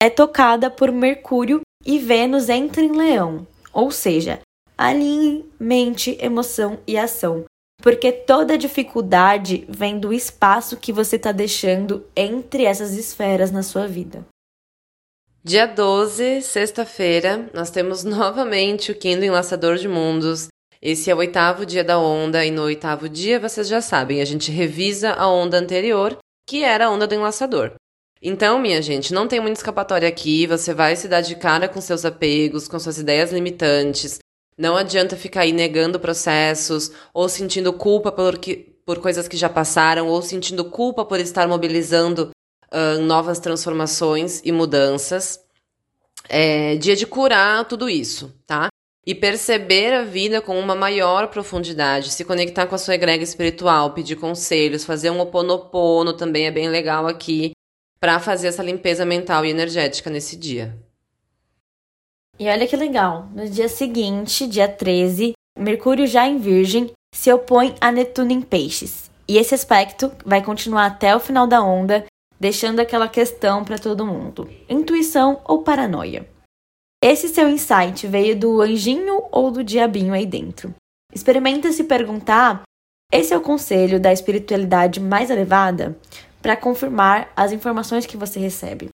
é 0.00 0.08
tocada 0.08 0.70
por 0.70 0.92
Mercúrio 0.92 1.60
e 1.84 1.98
Vênus 1.98 2.48
entra 2.48 2.82
em 2.82 2.92
Leão. 2.92 3.46
Ou 3.72 3.90
seja, 3.90 4.40
alinhe 4.76 5.44
mente, 5.58 6.16
emoção 6.20 6.78
e 6.86 6.96
ação. 6.96 7.44
Porque 7.80 8.10
toda 8.10 8.58
dificuldade 8.58 9.64
vem 9.68 9.98
do 9.98 10.12
espaço 10.12 10.76
que 10.76 10.92
você 10.92 11.16
está 11.16 11.30
deixando 11.32 12.04
entre 12.16 12.64
essas 12.64 12.92
esferas 12.92 13.50
na 13.50 13.62
sua 13.62 13.86
vida. 13.86 14.26
Dia 15.44 15.66
12, 15.66 16.42
sexta-feira, 16.42 17.48
nós 17.54 17.70
temos 17.70 18.02
novamente 18.04 18.90
o 18.90 18.94
Quinto 18.94 19.24
Enlaçador 19.24 19.76
de 19.76 19.88
Mundos. 19.88 20.48
Esse 20.82 21.10
é 21.10 21.14
o 21.14 21.18
oitavo 21.18 21.64
dia 21.64 21.82
da 21.82 21.98
onda, 21.98 22.44
e 22.44 22.50
no 22.50 22.62
oitavo 22.62 23.08
dia, 23.08 23.40
vocês 23.40 23.66
já 23.66 23.80
sabem, 23.80 24.20
a 24.20 24.24
gente 24.24 24.50
revisa 24.52 25.12
a 25.12 25.28
onda 25.28 25.56
anterior, 25.58 26.16
que 26.48 26.62
era 26.62 26.86
a 26.86 26.90
onda 26.90 27.06
do 27.06 27.14
enlaçador. 27.14 27.72
Então, 28.20 28.58
minha 28.58 28.82
gente, 28.82 29.14
não 29.14 29.28
tem 29.28 29.40
muita 29.40 29.60
escapatória 29.60 30.08
aqui, 30.08 30.46
você 30.46 30.74
vai 30.74 30.96
se 30.96 31.08
dar 31.08 31.20
de 31.20 31.36
cara 31.36 31.68
com 31.68 31.80
seus 31.80 32.04
apegos, 32.04 32.66
com 32.68 32.78
suas 32.78 32.98
ideias 32.98 33.32
limitantes. 33.32 34.18
Não 34.58 34.76
adianta 34.76 35.16
ficar 35.16 35.42
aí 35.42 35.52
negando 35.52 36.00
processos, 36.00 36.90
ou 37.14 37.28
sentindo 37.28 37.72
culpa 37.72 38.10
por, 38.10 38.38
que, 38.38 38.56
por 38.84 38.98
coisas 38.98 39.28
que 39.28 39.36
já 39.36 39.48
passaram, 39.48 40.08
ou 40.08 40.20
sentindo 40.20 40.64
culpa 40.64 41.04
por 41.04 41.20
estar 41.20 41.46
mobilizando 41.46 42.30
ahn, 42.72 43.02
novas 43.06 43.38
transformações 43.38 44.42
e 44.44 44.50
mudanças. 44.50 45.38
É 46.28 46.74
dia 46.76 46.96
de 46.96 47.06
curar 47.06 47.66
tudo 47.66 47.88
isso, 47.88 48.34
tá? 48.46 48.68
E 49.06 49.14
perceber 49.14 49.94
a 49.94 50.02
vida 50.02 50.42
com 50.42 50.58
uma 50.58 50.74
maior 50.74 51.28
profundidade, 51.28 52.10
se 52.10 52.24
conectar 52.24 52.66
com 52.66 52.74
a 52.74 52.78
sua 52.78 52.96
egrega 52.96 53.22
espiritual, 53.22 53.94
pedir 53.94 54.16
conselhos, 54.16 54.84
fazer 54.84 55.10
um 55.10 55.20
oponopono 55.20 56.12
também 56.12 56.46
é 56.46 56.50
bem 56.50 56.68
legal 56.68 57.06
aqui. 57.06 57.52
para 58.00 58.20
fazer 58.20 58.48
essa 58.48 58.62
limpeza 58.62 59.04
mental 59.04 59.44
e 59.44 59.50
energética 59.50 60.08
nesse 60.10 60.36
dia. 60.36 60.87
E 62.38 62.48
olha 62.48 62.68
que 62.68 62.76
legal, 62.76 63.28
no 63.34 63.48
dia 63.48 63.68
seguinte, 63.68 64.46
dia 64.46 64.68
13, 64.68 65.32
Mercúrio 65.58 66.06
já 66.06 66.26
em 66.26 66.38
Virgem 66.38 66.92
se 67.12 67.32
opõe 67.32 67.74
a 67.80 67.90
Netuno 67.90 68.30
em 68.30 68.40
Peixes. 68.40 69.10
E 69.26 69.36
esse 69.36 69.54
aspecto 69.54 70.12
vai 70.24 70.42
continuar 70.42 70.86
até 70.86 71.14
o 71.16 71.20
final 71.20 71.48
da 71.48 71.60
onda, 71.62 72.06
deixando 72.38 72.78
aquela 72.78 73.08
questão 73.08 73.64
para 73.64 73.76
todo 73.76 74.06
mundo: 74.06 74.48
intuição 74.68 75.40
ou 75.44 75.62
paranoia? 75.62 76.28
Esse 77.02 77.28
seu 77.28 77.48
insight 77.48 78.06
veio 78.06 78.38
do 78.38 78.60
anjinho 78.60 79.24
ou 79.32 79.50
do 79.50 79.64
diabinho 79.64 80.14
aí 80.14 80.24
dentro? 80.24 80.72
Experimenta 81.12 81.72
se 81.72 81.84
perguntar: 81.84 82.62
esse 83.12 83.34
é 83.34 83.36
o 83.36 83.42
conselho 83.42 83.98
da 83.98 84.12
espiritualidade 84.12 85.00
mais 85.00 85.28
elevada? 85.28 85.98
Para 86.40 86.56
confirmar 86.56 87.32
as 87.34 87.50
informações 87.50 88.06
que 88.06 88.16
você 88.16 88.38
recebe. 88.38 88.90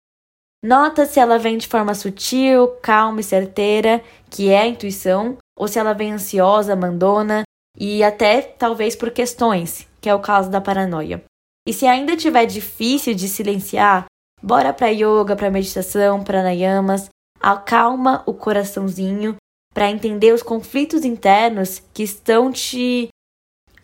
Nota 0.65 1.05
se 1.05 1.21
ela 1.21 1.39
vem 1.39 1.59
de 1.59 1.69
forma 1.69 1.95
sutil, 1.95 2.69
calma 2.81 3.21
e 3.21 3.23
certeira, 3.23 4.03
que 4.31 4.49
é 4.49 4.63
a 4.63 4.67
intuição, 4.67 5.37
ou 5.55 5.69
se 5.69 5.79
ela 5.79 5.93
vem 5.93 6.15
ansiosa, 6.15 6.75
mandona 6.75 7.43
e 7.79 8.03
até 8.03 8.41
talvez 8.41 8.97
por 8.97 9.11
questões, 9.11 9.87
que 10.01 10.09
é 10.09 10.15
o 10.15 10.23
caso 10.23 10.51
da 10.51 10.63
paranoia. 10.63 11.23
E 11.69 11.73
se 11.75 11.87
ainda 11.87 12.17
tiver 12.17 12.47
difícil 12.47 13.13
de 13.13 13.29
silenciar, 13.29 14.07
bora 14.43 14.73
para 14.73 14.89
yoga, 14.89 15.37
para 15.37 15.51
meditação, 15.51 16.25
pranayamas, 16.25 17.11
acalma 17.39 18.23
o 18.25 18.33
coraçãozinho 18.33 19.37
para 19.75 19.91
entender 19.91 20.33
os 20.33 20.43
conflitos 20.43 21.05
internos 21.05 21.83
que 21.93 22.03
estão 22.03 22.51
te 22.51 23.09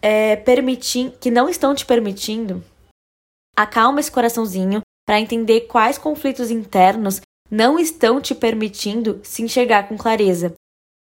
é, 0.01 0.35
permitindo, 0.35 1.14
que 1.19 1.31
não 1.31 1.47
estão 1.47 1.75
te 1.75 1.85
permitindo. 1.85 2.64
Acalma 3.55 4.01
esse 4.01 4.11
coraçãozinho 4.11 4.81
para 5.11 5.18
entender 5.18 5.62
quais 5.62 5.99
conflitos 5.99 6.53
internos 6.53 7.20
não 7.51 7.81
estão 7.81 8.20
te 8.20 8.33
permitindo 8.33 9.20
se 9.25 9.42
enxergar 9.42 9.88
com 9.88 9.99
clareza. 9.99 10.55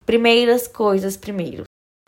Primeiras 0.04 0.66
coisas 0.66 1.16
primeiro. 1.16 1.62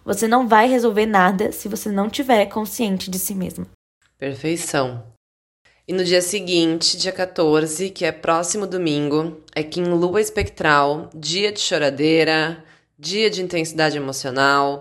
Você 0.05 0.27
não 0.27 0.49
vai 0.49 0.67
resolver 0.67 1.07
nada 1.07 1.53
se 1.53 1.69
você 1.69 1.93
não 1.93 2.11
tiver 2.11 2.47
consciente 2.47 3.09
de 3.09 3.21
si 3.21 3.37
mesmo. 3.37 3.69
Perfeição. 4.19 5.07
E 5.87 5.93
no 5.93 6.05
dia 6.05 6.21
seguinte, 6.21 6.97
dia 6.97 7.13
14, 7.13 7.91
que 7.91 8.05
é 8.05 8.11
próximo 8.11 8.67
domingo, 8.67 9.41
é 9.55 9.63
que 9.63 9.79
em 9.79 9.85
lua 9.85 10.21
espectral, 10.21 11.09
dia 11.15 11.53
de 11.53 11.61
choradeira, 11.61 12.65
dia 12.99 13.31
de 13.31 13.41
intensidade 13.41 13.97
emocional, 13.97 14.81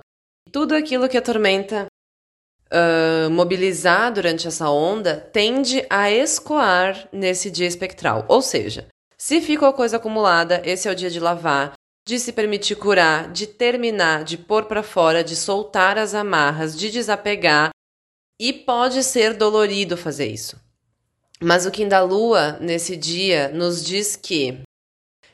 tudo 0.51 0.73
aquilo 0.73 1.07
que 1.07 1.17
a 1.17 1.21
tormenta 1.21 1.85
uh, 2.71 3.29
mobilizar 3.29 4.11
durante 4.11 4.47
essa 4.47 4.69
onda 4.69 5.17
tende 5.17 5.85
a 5.89 6.09
escoar 6.09 7.07
nesse 7.11 7.51
dia 7.51 7.67
espectral. 7.67 8.25
Ou 8.27 8.41
seja, 8.41 8.87
se 9.17 9.41
ficou 9.41 9.71
coisa 9.73 9.97
acumulada, 9.97 10.61
esse 10.65 10.87
é 10.87 10.91
o 10.91 10.95
dia 10.95 11.09
de 11.09 11.19
lavar, 11.19 11.73
de 12.07 12.19
se 12.19 12.33
permitir 12.33 12.75
curar, 12.75 13.31
de 13.31 13.45
terminar, 13.45 14.23
de 14.23 14.37
pôr 14.37 14.65
para 14.65 14.81
fora, 14.81 15.23
de 15.23 15.35
soltar 15.35 15.97
as 15.97 16.15
amarras, 16.15 16.77
de 16.77 16.89
desapegar. 16.89 17.69
E 18.39 18.51
pode 18.51 19.03
ser 19.03 19.35
dolorido 19.35 19.95
fazer 19.95 20.25
isso. 20.25 20.59
Mas 21.39 21.65
o 21.65 21.71
Kim 21.71 21.87
da 21.87 22.01
Lua, 22.01 22.57
nesse 22.59 22.95
dia, 22.95 23.49
nos 23.49 23.83
diz 23.85 24.15
que 24.15 24.61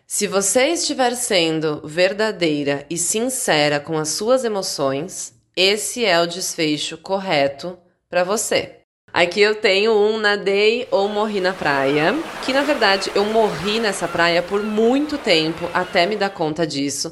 se 0.06 0.26
você 0.26 0.68
estiver 0.68 1.16
sendo 1.16 1.82
verdadeira 1.86 2.86
e 2.90 2.98
sincera 2.98 3.80
com 3.80 3.98
as 3.98 4.10
suas 4.10 4.46
emoções, 4.46 5.34
esse 5.58 6.06
é 6.06 6.22
o 6.22 6.28
desfecho 6.28 7.00
correto 7.00 7.80
para 8.08 8.24
você. 8.24 8.76
Aqui 9.12 9.42
eu 9.42 9.56
tenho 9.56 9.92
um 9.92 10.20
nadei 10.20 10.88
ou 10.92 11.10
morri 11.10 11.42
na 11.42 11.52
praia, 11.52 12.14
que 12.46 12.54
na 12.54 12.62
verdade 12.62 13.12
eu 13.16 13.26
morri 13.26 13.80
nessa 13.80 14.08
praia 14.08 14.44
por 14.44 14.62
muito 14.62 15.18
tempo 15.18 15.68
até 15.74 16.06
me 16.06 16.16
dar 16.16 16.30
conta 16.30 16.68
disso. 16.68 17.12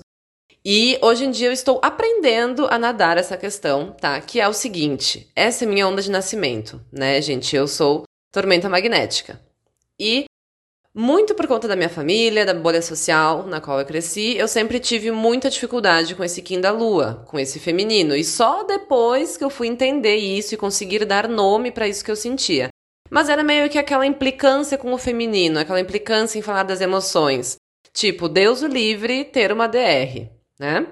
E 0.63 0.99
hoje 1.01 1.25
em 1.25 1.31
dia 1.31 1.47
eu 1.47 1.51
estou 1.51 1.79
aprendendo 1.81 2.67
a 2.69 2.77
nadar 2.77 3.17
essa 3.17 3.35
questão, 3.35 3.91
tá? 3.93 4.21
Que 4.21 4.39
é 4.39 4.47
o 4.47 4.53
seguinte: 4.53 5.27
essa 5.35 5.63
é 5.63 5.67
minha 5.67 5.87
onda 5.87 6.01
de 6.01 6.11
nascimento, 6.11 6.79
né, 6.91 7.19
gente? 7.23 7.55
Eu 7.55 7.67
sou 7.67 8.03
tormenta 8.31 8.69
magnética. 8.69 9.41
E 9.99 10.25
muito 10.97 11.35
por 11.35 11.45
conta 11.45 11.67
da 11.67 11.75
minha 11.75 11.89
família, 11.89 12.45
da 12.45 12.53
bolha 12.53 12.81
social 12.81 13.45
na 13.45 13.59
qual 13.59 13.79
eu 13.79 13.85
cresci, 13.85 14.37
eu 14.37 14.47
sempre 14.47 14.79
tive 14.79 15.11
muita 15.11 15.49
dificuldade 15.49 16.15
com 16.15 16.23
esse 16.23 16.41
Kim 16.41 16.61
da 16.61 16.71
Lua, 16.71 17.25
com 17.27 17.37
esse 17.37 17.59
feminino. 17.59 18.15
E 18.15 18.23
só 18.23 18.63
depois 18.63 19.35
que 19.35 19.43
eu 19.43 19.49
fui 19.49 19.67
entender 19.67 20.15
isso 20.15 20.53
e 20.53 20.57
conseguir 20.57 21.03
dar 21.03 21.27
nome 21.27 21.69
para 21.69 21.85
isso 21.85 22.03
que 22.03 22.09
eu 22.09 22.15
sentia. 22.15 22.69
Mas 23.09 23.27
era 23.27 23.43
meio 23.43 23.69
que 23.69 23.77
aquela 23.77 24.05
implicância 24.05 24.77
com 24.77 24.93
o 24.93 24.97
feminino, 24.97 25.59
aquela 25.59 25.81
implicância 25.81 26.39
em 26.39 26.41
falar 26.41 26.63
das 26.63 26.79
emoções. 26.79 27.57
Tipo, 27.91 28.29
Deus 28.29 28.61
o 28.61 28.67
livre 28.67 29.25
ter 29.25 29.51
uma 29.51 29.67
DR, 29.67 30.29
né? 30.57 30.87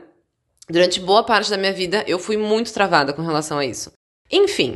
Durante 0.70 1.00
boa 1.00 1.24
parte 1.24 1.50
da 1.50 1.58
minha 1.58 1.74
vida, 1.74 2.04
eu 2.06 2.20
fui 2.20 2.36
muito 2.36 2.74
travada 2.74 3.14
com 3.14 3.22
relação 3.22 3.58
a 3.58 3.66
isso. 3.66 3.92
Enfim. 4.30 4.76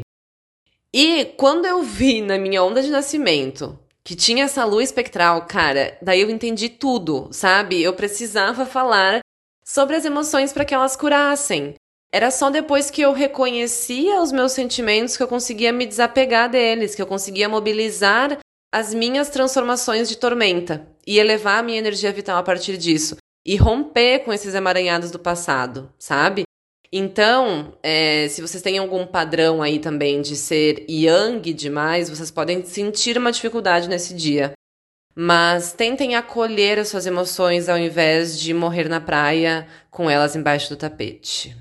E 0.94 1.26
quando 1.38 1.66
eu 1.66 1.84
vi 1.84 2.22
na 2.22 2.38
minha 2.38 2.64
onda 2.64 2.82
de 2.82 2.90
nascimento 2.90 3.78
que 4.08 4.16
tinha 4.16 4.46
essa 4.46 4.64
lua 4.64 4.82
espectral, 4.82 5.46
cara, 5.48 5.98
daí 6.02 6.22
eu 6.22 6.30
entendi 6.30 6.70
tudo, 6.70 7.28
sabe? 7.30 7.84
Eu 7.84 7.92
precisava 7.92 8.66
falar 8.66 9.20
sobre 9.66 9.98
as 9.98 10.06
emoções 10.06 10.54
para 10.54 10.64
que 10.64 10.74
elas 10.74 10.96
curassem. 10.96 11.74
Era 12.10 12.32
só 12.32 12.50
depois 12.50 12.90
que 12.90 13.02
eu 13.02 13.12
reconhecia 13.12 14.22
os 14.22 14.32
meus 14.32 14.54
sentimentos 14.54 15.18
que 15.18 15.24
eu 15.24 15.28
conseguia 15.28 15.74
me 15.74 15.86
desapegar 15.86 16.50
deles, 16.50 16.96
que 16.96 17.02
eu 17.02 17.06
conseguia 17.06 17.50
mobilizar 17.50 18.40
as 18.74 18.94
minhas 18.94 19.28
transformações 19.28 20.08
de 20.08 20.16
tormenta 20.16 20.88
e 21.06 21.20
elevar 21.20 21.60
a 21.60 21.64
minha 21.64 21.78
energia 21.78 22.14
vital 22.14 22.38
a 22.38 22.44
partir 22.44 22.78
disso 22.78 23.18
e 23.46 23.58
romper 23.58 24.20
com 24.20 24.32
esses 24.32 24.56
emaranhados 24.56 25.12
do 25.12 25.20
passado, 25.20 25.92
sabe? 26.00 26.44
Então, 26.92 27.74
é, 27.84 28.28
se 28.30 28.42
vocês 28.42 28.64
têm 28.64 28.78
algum 28.78 29.06
padrão 29.06 29.62
aí 29.62 29.80
também 29.80 30.22
de 30.22 30.36
ser 30.36 30.86
yang 30.90 31.54
demais, 31.54 32.10
vocês 32.10 32.32
podem 32.32 32.64
sentir 32.64 33.18
uma 33.18 33.32
dificuldade 33.32 33.90
nesse 33.90 34.14
dia. 34.14 34.54
Mas 35.14 35.74
tentem 35.74 36.16
acolher 36.16 36.80
as 36.80 36.90
suas 36.90 37.06
emoções 37.06 37.68
ao 37.68 37.78
invés 37.78 38.40
de 38.40 38.54
morrer 38.54 38.88
na 38.88 39.02
praia 39.02 39.68
com 39.90 40.10
elas 40.10 40.36
embaixo 40.36 40.70
do 40.70 40.76
tapete. 40.76 41.58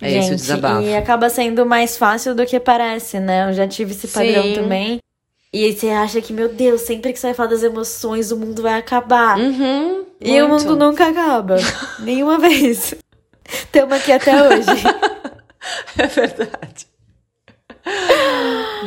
É 0.00 0.10
Gente, 0.10 0.24
esse 0.24 0.32
o 0.32 0.36
desabafo. 0.36 0.82
E 0.82 0.94
acaba 0.94 1.28
sendo 1.28 1.66
mais 1.66 1.96
fácil 1.96 2.34
do 2.34 2.46
que 2.46 2.60
parece, 2.60 3.18
né? 3.18 3.48
Eu 3.48 3.54
já 3.54 3.66
tive 3.66 3.92
esse 3.92 4.06
padrão 4.06 4.42
Sim. 4.42 4.54
também. 4.54 5.00
E 5.52 5.64
aí 5.64 5.72
você 5.72 5.88
acha 5.88 6.20
que, 6.20 6.32
meu 6.32 6.50
Deus, 6.50 6.82
sempre 6.82 7.12
que 7.12 7.18
você 7.18 7.28
vai 7.28 7.34
falar 7.34 7.48
das 7.48 7.62
emoções, 7.62 8.30
o 8.30 8.36
mundo 8.36 8.62
vai 8.62 8.78
acabar. 8.78 9.38
Uhum, 9.38 10.04
e 10.20 10.40
o 10.42 10.48
mundo 10.48 10.76
nunca 10.76 11.08
acaba. 11.08 11.56
Nenhuma 11.98 12.38
vez. 12.38 12.94
Estamos 13.48 13.96
aqui 13.96 14.12
até 14.12 14.42
hoje. 14.42 14.68
É 15.98 16.06
verdade. 16.06 16.86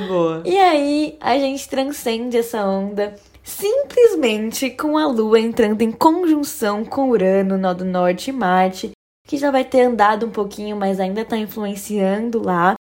Boa. 0.08 0.42
E 0.46 0.58
aí, 0.58 1.18
a 1.20 1.38
gente 1.38 1.68
transcende 1.68 2.38
essa 2.38 2.66
onda 2.66 3.14
simplesmente 3.44 4.70
com 4.70 4.98
a 4.98 5.06
Lua 5.06 5.40
entrando 5.40 5.82
em 5.82 5.92
conjunção 5.92 6.86
com 6.86 7.10
Urano, 7.10 7.58
nó 7.58 7.74
do 7.74 7.86
Norte 7.86 8.30
e 8.30 8.34
Marte, 8.34 8.92
que 9.28 9.38
já 9.38 9.52
vai 9.52 9.64
ter 9.64 9.82
andado 9.82 10.26
um 10.26 10.32
pouquinho, 10.32 10.76
mas 10.76 11.00
ainda 11.00 11.22
está 11.22 11.38
influenciando 11.38 12.42
lá. 12.44 12.76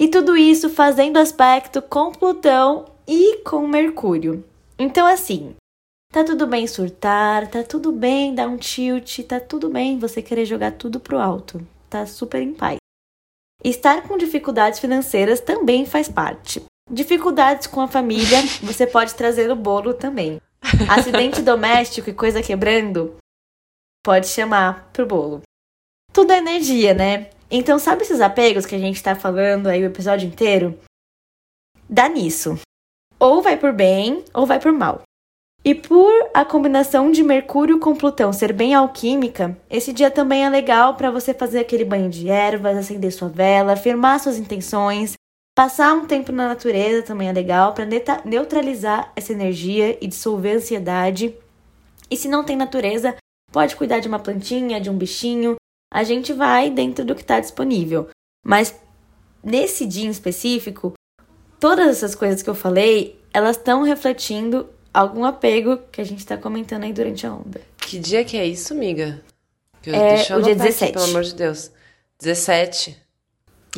E 0.00 0.08
tudo 0.08 0.36
isso 0.36 0.68
fazendo 0.70 1.18
aspecto 1.18 1.82
com 1.82 2.12
Plutão 2.12 2.86
e 3.06 3.38
com 3.38 3.66
Mercúrio. 3.66 4.44
Então, 4.78 5.06
assim, 5.06 5.54
tá 6.12 6.24
tudo 6.24 6.46
bem 6.46 6.66
surtar, 6.66 7.46
tá 7.48 7.62
tudo 7.62 7.92
bem 7.92 8.34
dar 8.34 8.48
um 8.48 8.56
tilt, 8.56 9.20
tá 9.20 9.38
tudo 9.38 9.68
bem 9.68 9.98
você 9.98 10.20
querer 10.20 10.44
jogar 10.44 10.72
tudo 10.72 10.98
pro 10.98 11.18
alto. 11.18 11.64
Tá 11.88 12.06
super 12.06 12.42
em 12.42 12.52
paz. 12.52 12.78
Estar 13.64 14.02
com 14.06 14.16
dificuldades 14.16 14.78
financeiras 14.78 15.40
também 15.40 15.86
faz 15.86 16.08
parte. 16.08 16.62
Dificuldades 16.90 17.66
com 17.66 17.80
a 17.80 17.88
família, 17.88 18.38
você 18.62 18.86
pode 18.86 19.14
trazer 19.14 19.50
o 19.50 19.56
bolo 19.56 19.94
também. 19.94 20.40
Acidente 20.88 21.40
doméstico 21.42 22.10
e 22.10 22.14
coisa 22.14 22.42
quebrando, 22.42 23.16
pode 24.04 24.26
chamar 24.26 24.90
pro 24.92 25.06
bolo. 25.06 25.42
Tudo 26.12 26.32
é 26.32 26.38
energia, 26.38 26.94
né? 26.94 27.30
Então, 27.50 27.78
sabe 27.78 28.02
esses 28.02 28.20
apegos 28.20 28.66
que 28.66 28.74
a 28.74 28.78
gente 28.78 29.02
tá 29.02 29.14
falando 29.14 29.68
aí 29.68 29.82
o 29.82 29.86
episódio 29.86 30.28
inteiro? 30.28 30.78
Dá 31.88 32.08
nisso. 32.08 32.58
Ou 33.18 33.40
vai 33.42 33.56
por 33.56 33.72
bem, 33.72 34.24
ou 34.34 34.46
vai 34.46 34.60
por 34.60 34.72
mal. 34.72 35.02
E 35.64 35.74
por 35.74 36.30
a 36.32 36.44
combinação 36.44 37.10
de 37.10 37.22
Mercúrio 37.22 37.78
com 37.78 37.94
Plutão 37.94 38.32
ser 38.32 38.52
bem 38.52 38.74
alquímica, 38.74 39.58
esse 39.68 39.92
dia 39.92 40.10
também 40.10 40.44
é 40.44 40.48
legal 40.48 40.94
para 40.94 41.10
você 41.10 41.34
fazer 41.34 41.58
aquele 41.58 41.84
banho 41.84 42.08
de 42.08 42.28
ervas, 42.28 42.76
acender 42.76 43.12
sua 43.12 43.28
vela, 43.28 43.76
firmar 43.76 44.20
suas 44.20 44.38
intenções, 44.38 45.14
passar 45.56 45.92
um 45.92 46.06
tempo 46.06 46.30
na 46.30 46.48
natureza 46.48 47.02
também 47.02 47.28
é 47.28 47.32
legal 47.32 47.74
para 47.74 47.84
neutralizar 48.24 49.12
essa 49.16 49.32
energia 49.32 49.98
e 50.00 50.06
dissolver 50.06 50.52
a 50.52 50.56
ansiedade. 50.56 51.34
E 52.08 52.16
se 52.16 52.28
não 52.28 52.44
tem 52.44 52.56
natureza, 52.56 53.16
pode 53.50 53.74
cuidar 53.74 53.98
de 53.98 54.06
uma 54.06 54.20
plantinha, 54.20 54.80
de 54.80 54.88
um 54.88 54.96
bichinho. 54.96 55.56
A 55.92 56.04
gente 56.04 56.32
vai 56.32 56.70
dentro 56.70 57.04
do 57.04 57.14
que 57.14 57.22
está 57.22 57.40
disponível. 57.40 58.08
Mas 58.46 58.74
nesse 59.42 59.84
dia 59.84 60.06
em 60.06 60.10
específico, 60.10 60.94
todas 61.58 61.88
essas 61.88 62.14
coisas 62.14 62.42
que 62.42 62.48
eu 62.48 62.54
falei, 62.54 63.20
elas 63.34 63.56
estão 63.56 63.82
refletindo 63.82 64.68
algum 64.92 65.24
apego 65.24 65.78
que 65.92 66.00
a 66.00 66.04
gente 66.04 66.24
tá 66.26 66.36
comentando 66.36 66.84
aí 66.84 66.92
durante 66.92 67.26
a 67.26 67.32
onda. 67.32 67.60
Que 67.78 67.98
dia 67.98 68.24
que 68.24 68.36
é 68.36 68.44
isso, 68.46 68.72
amiga? 68.72 69.20
Que 69.82 69.90
eu- 69.90 69.94
É 69.94 70.14
deixa 70.16 70.34
eu 70.34 70.38
o 70.38 70.42
dia 70.42 70.52
anotar 70.52 70.66
aqui, 70.68 70.78
17. 70.80 70.92
pelo 70.92 71.04
amor 71.06 71.22
de 71.22 71.34
Deus. 71.34 71.70
17. 72.20 72.96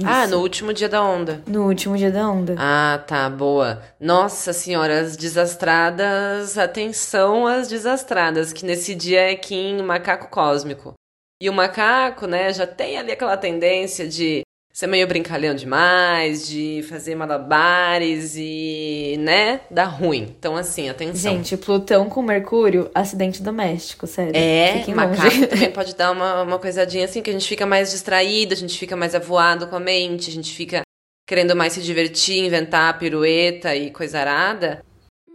Ah, 0.05 0.27
no 0.27 0.38
último 0.38 0.73
dia 0.73 0.88
da 0.88 1.03
onda. 1.03 1.42
No 1.46 1.66
último 1.66 1.96
dia 1.96 2.11
da 2.11 2.29
onda. 2.31 2.55
Ah, 2.59 3.03
tá, 3.07 3.29
boa. 3.29 3.83
Nossa 4.01 4.53
senhora, 4.53 5.01
as 5.01 5.16
desastradas, 5.16 6.57
atenção 6.57 7.46
às 7.46 7.68
desastradas, 7.68 8.53
que 8.53 8.64
nesse 8.64 8.94
dia 8.94 9.31
é 9.31 9.35
Kim, 9.35 9.83
macaco 9.83 10.29
cósmico. 10.31 10.94
E 11.42 11.51
o 11.51 11.53
macaco, 11.53 12.27
né, 12.27 12.53
já 12.53 12.66
tem 12.66 12.99
ali 12.99 13.12
aquela 13.12 13.37
tendência 13.37 14.07
de 14.09 14.42
ser 14.81 14.87
meio 14.87 15.07
brincalhão 15.07 15.55
demais, 15.55 16.49
de 16.49 16.83
fazer 16.88 17.14
malabares 17.14 18.35
e, 18.35 19.16
né, 19.19 19.61
dar 19.71 19.85
ruim. 19.85 20.35
Então, 20.38 20.57
assim, 20.57 20.88
atenção. 20.88 21.33
Gente, 21.33 21.55
Plutão 21.59 22.09
com 22.09 22.23
Mercúrio, 22.23 22.90
acidente 22.95 23.43
doméstico, 23.43 24.07
sério. 24.07 24.33
É, 24.35 24.79
Fiquem 24.79 24.95
macaco 24.95 25.23
longe. 25.23 25.45
também 25.49 25.71
pode 25.71 25.95
dar 25.95 26.11
uma, 26.12 26.45
uma 26.45 26.59
coisadinha 26.59 27.05
assim, 27.05 27.21
que 27.21 27.29
a 27.29 27.33
gente 27.35 27.47
fica 27.47 27.66
mais 27.66 27.90
distraído, 27.90 28.55
a 28.55 28.57
gente 28.57 28.79
fica 28.79 28.97
mais 28.97 29.14
avoado 29.14 29.66
com 29.66 29.77
a 29.77 29.81
mente, 29.81 30.31
a 30.31 30.33
gente 30.33 30.55
fica 30.55 30.81
querendo 31.29 31.55
mais 31.55 31.75
se 31.75 31.83
divertir, 31.83 32.38
inventar 32.38 32.99
pirueta 32.99 33.77
e 33.77 33.90
coisa 33.90 34.21
arada. 34.21 34.83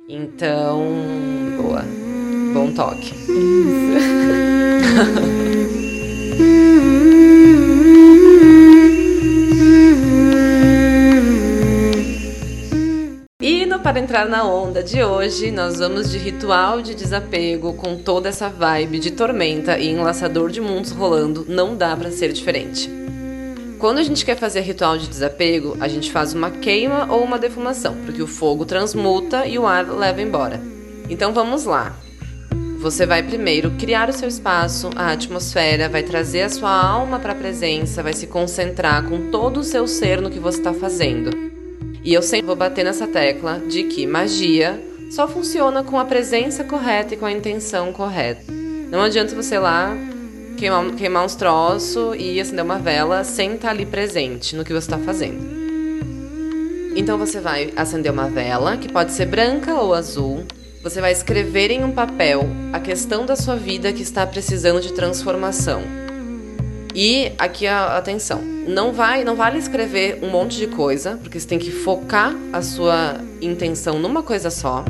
Então, 0.09 0.83
boa. 1.55 1.83
Bom 2.51 2.73
toque. 2.73 3.13
E 6.39 6.71
Para 13.85 13.99
Entrar 13.99 14.27
na 14.27 14.43
Onda 14.43 14.81
de 14.81 15.03
hoje, 15.03 15.51
nós 15.51 15.77
vamos 15.77 16.09
de 16.09 16.17
ritual 16.17 16.81
de 16.81 16.95
desapego 16.95 17.75
com 17.75 17.95
toda 17.95 18.27
essa 18.27 18.49
vibe 18.49 18.97
de 18.97 19.11
tormenta 19.11 19.77
e 19.77 19.91
enlaçador 19.91 20.49
de 20.49 20.59
mundos 20.59 20.89
rolando, 20.89 21.45
não 21.47 21.77
dá 21.77 21.95
pra 21.95 22.09
ser 22.09 22.33
diferente. 22.33 22.89
Quando 23.77 23.99
a 23.99 24.03
gente 24.03 24.25
quer 24.25 24.37
fazer 24.37 24.61
ritual 24.61 24.97
de 24.97 25.07
desapego, 25.07 25.77
a 25.79 25.87
gente 25.87 26.11
faz 26.11 26.33
uma 26.33 26.49
queima 26.49 27.13
ou 27.13 27.23
uma 27.23 27.37
defumação, 27.37 27.95
porque 28.07 28.23
o 28.23 28.27
fogo 28.27 28.65
transmuta 28.65 29.45
e 29.45 29.59
o 29.59 29.67
ar 29.67 29.87
leva 29.87 30.19
embora. 30.19 30.59
Então 31.07 31.31
vamos 31.31 31.65
lá. 31.65 31.95
Você 32.79 33.05
vai 33.05 33.21
primeiro 33.21 33.69
criar 33.77 34.09
o 34.09 34.13
seu 34.13 34.27
espaço, 34.27 34.89
a 34.95 35.11
atmosfera, 35.11 35.87
vai 35.87 36.01
trazer 36.01 36.41
a 36.41 36.49
sua 36.49 36.71
alma 36.71 37.19
para 37.19 37.33
a 37.33 37.35
presença, 37.35 38.01
vai 38.01 38.13
se 38.13 38.25
concentrar 38.25 39.03
com 39.03 39.29
todo 39.29 39.59
o 39.59 39.63
seu 39.63 39.85
ser 39.85 40.21
no 40.21 40.31
que 40.31 40.39
você 40.39 40.57
está 40.57 40.73
fazendo. 40.73 41.54
E 42.05 42.13
eu 42.13 42.21
sempre 42.21 42.45
vou 42.45 42.55
bater 42.55 42.85
nessa 42.85 43.07
tecla 43.07 43.59
de 43.67 43.85
que 43.85 44.05
magia 44.05 44.79
só 45.09 45.27
funciona 45.27 45.83
com 45.83 45.97
a 45.97 46.05
presença 46.05 46.63
correta 46.63 47.15
e 47.15 47.17
com 47.17 47.25
a 47.25 47.31
intenção 47.31 47.91
correta. 47.91 48.43
Não 48.91 49.01
adianta 49.01 49.33
você 49.33 49.55
ir 49.55 49.59
lá 49.59 49.97
queimar, 50.55 50.91
queimar 50.91 51.25
uns 51.25 51.33
troços 51.33 52.15
e 52.19 52.39
acender 52.39 52.63
uma 52.63 52.77
vela 52.77 53.23
sem 53.23 53.55
estar 53.55 53.71
ali 53.71 53.87
presente 53.87 54.55
no 54.55 54.63
que 54.63 54.71
você 54.71 54.85
está 54.85 54.99
fazendo. 54.99 55.43
Então 56.95 57.17
você 57.17 57.39
vai 57.39 57.73
acender 57.75 58.11
uma 58.11 58.29
vela, 58.29 58.77
que 58.77 58.87
pode 58.87 59.11
ser 59.11 59.25
branca 59.25 59.73
ou 59.73 59.91
azul. 59.91 60.45
Você 60.83 61.01
vai 61.01 61.11
escrever 61.11 61.71
em 61.71 61.83
um 61.83 61.91
papel 61.91 62.47
a 62.71 62.79
questão 62.79 63.25
da 63.25 63.35
sua 63.35 63.55
vida 63.55 63.91
que 63.91 64.03
está 64.03 64.27
precisando 64.27 64.79
de 64.79 64.93
transformação. 64.93 66.04
E 66.95 67.33
aqui 67.37 67.67
a 67.67 67.97
atenção, 67.97 68.41
não 68.41 68.93
vai, 68.93 69.25
não 69.25 69.35
vale 69.35 69.59
escrever 69.59 70.19
um 70.23 70.29
monte 70.29 70.55
de 70.55 70.67
coisa, 70.67 71.19
porque 71.21 71.37
você 71.37 71.45
tem 71.45 71.59
que 71.59 71.69
focar 71.69 72.33
a 72.53 72.61
sua 72.61 73.17
intenção 73.41 73.99
numa 73.99 74.23
coisa 74.23 74.49
só. 74.49 74.85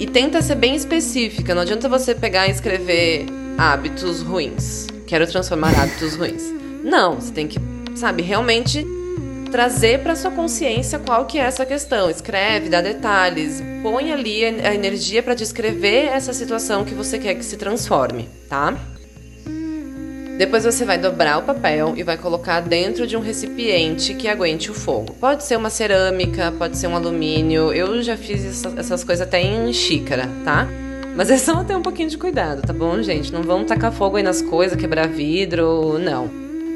E 0.00 0.06
tenta 0.06 0.40
ser 0.40 0.54
bem 0.54 0.74
específica, 0.74 1.54
não 1.54 1.60
adianta 1.60 1.90
você 1.90 2.14
pegar 2.14 2.48
e 2.48 2.52
escrever 2.52 3.26
hábitos 3.58 4.22
ruins. 4.22 4.86
Quero 5.06 5.26
transformar 5.26 5.78
hábitos 5.78 6.16
ruins. 6.16 6.42
Não, 6.82 7.16
você 7.16 7.30
tem 7.32 7.46
que, 7.46 7.58
sabe, 7.94 8.22
realmente 8.22 8.86
trazer 9.50 10.00
para 10.00 10.16
sua 10.16 10.30
consciência 10.30 10.98
qual 10.98 11.26
que 11.26 11.38
é 11.38 11.42
essa 11.42 11.66
questão. 11.66 12.08
Escreve, 12.08 12.70
dá 12.70 12.80
detalhes, 12.80 13.62
põe 13.82 14.10
ali 14.10 14.42
a 14.42 14.74
energia 14.74 15.22
para 15.22 15.34
descrever 15.34 16.06
essa 16.06 16.32
situação 16.32 16.82
que 16.82 16.94
você 16.94 17.18
quer 17.18 17.34
que 17.34 17.44
se 17.44 17.58
transforme, 17.58 18.26
tá? 18.48 18.74
Depois 20.38 20.64
você 20.64 20.84
vai 20.84 20.98
dobrar 20.98 21.38
o 21.38 21.42
papel 21.42 21.94
e 21.96 22.02
vai 22.02 22.18
colocar 22.18 22.60
dentro 22.60 23.06
de 23.06 23.16
um 23.16 23.20
recipiente 23.20 24.12
que 24.14 24.28
aguente 24.28 24.70
o 24.70 24.74
fogo. 24.74 25.14
Pode 25.18 25.42
ser 25.44 25.56
uma 25.56 25.70
cerâmica, 25.70 26.52
pode 26.58 26.76
ser 26.76 26.88
um 26.88 26.94
alumínio. 26.96 27.72
Eu 27.72 28.02
já 28.02 28.16
fiz 28.18 28.44
essa- 28.44 28.74
essas 28.76 29.02
coisas 29.02 29.26
até 29.26 29.40
em 29.40 29.72
xícara, 29.72 30.28
tá? 30.44 30.68
Mas 31.14 31.30
é 31.30 31.38
só 31.38 31.64
ter 31.64 31.74
um 31.74 31.80
pouquinho 31.80 32.10
de 32.10 32.18
cuidado, 32.18 32.60
tá 32.60 32.74
bom, 32.74 33.00
gente? 33.00 33.32
Não 33.32 33.42
vamos 33.42 33.66
tacar 33.66 33.90
fogo 33.90 34.18
aí 34.18 34.22
nas 34.22 34.42
coisas, 34.42 34.78
quebrar 34.78 35.08
vidro, 35.08 35.98
não. 35.98 36.28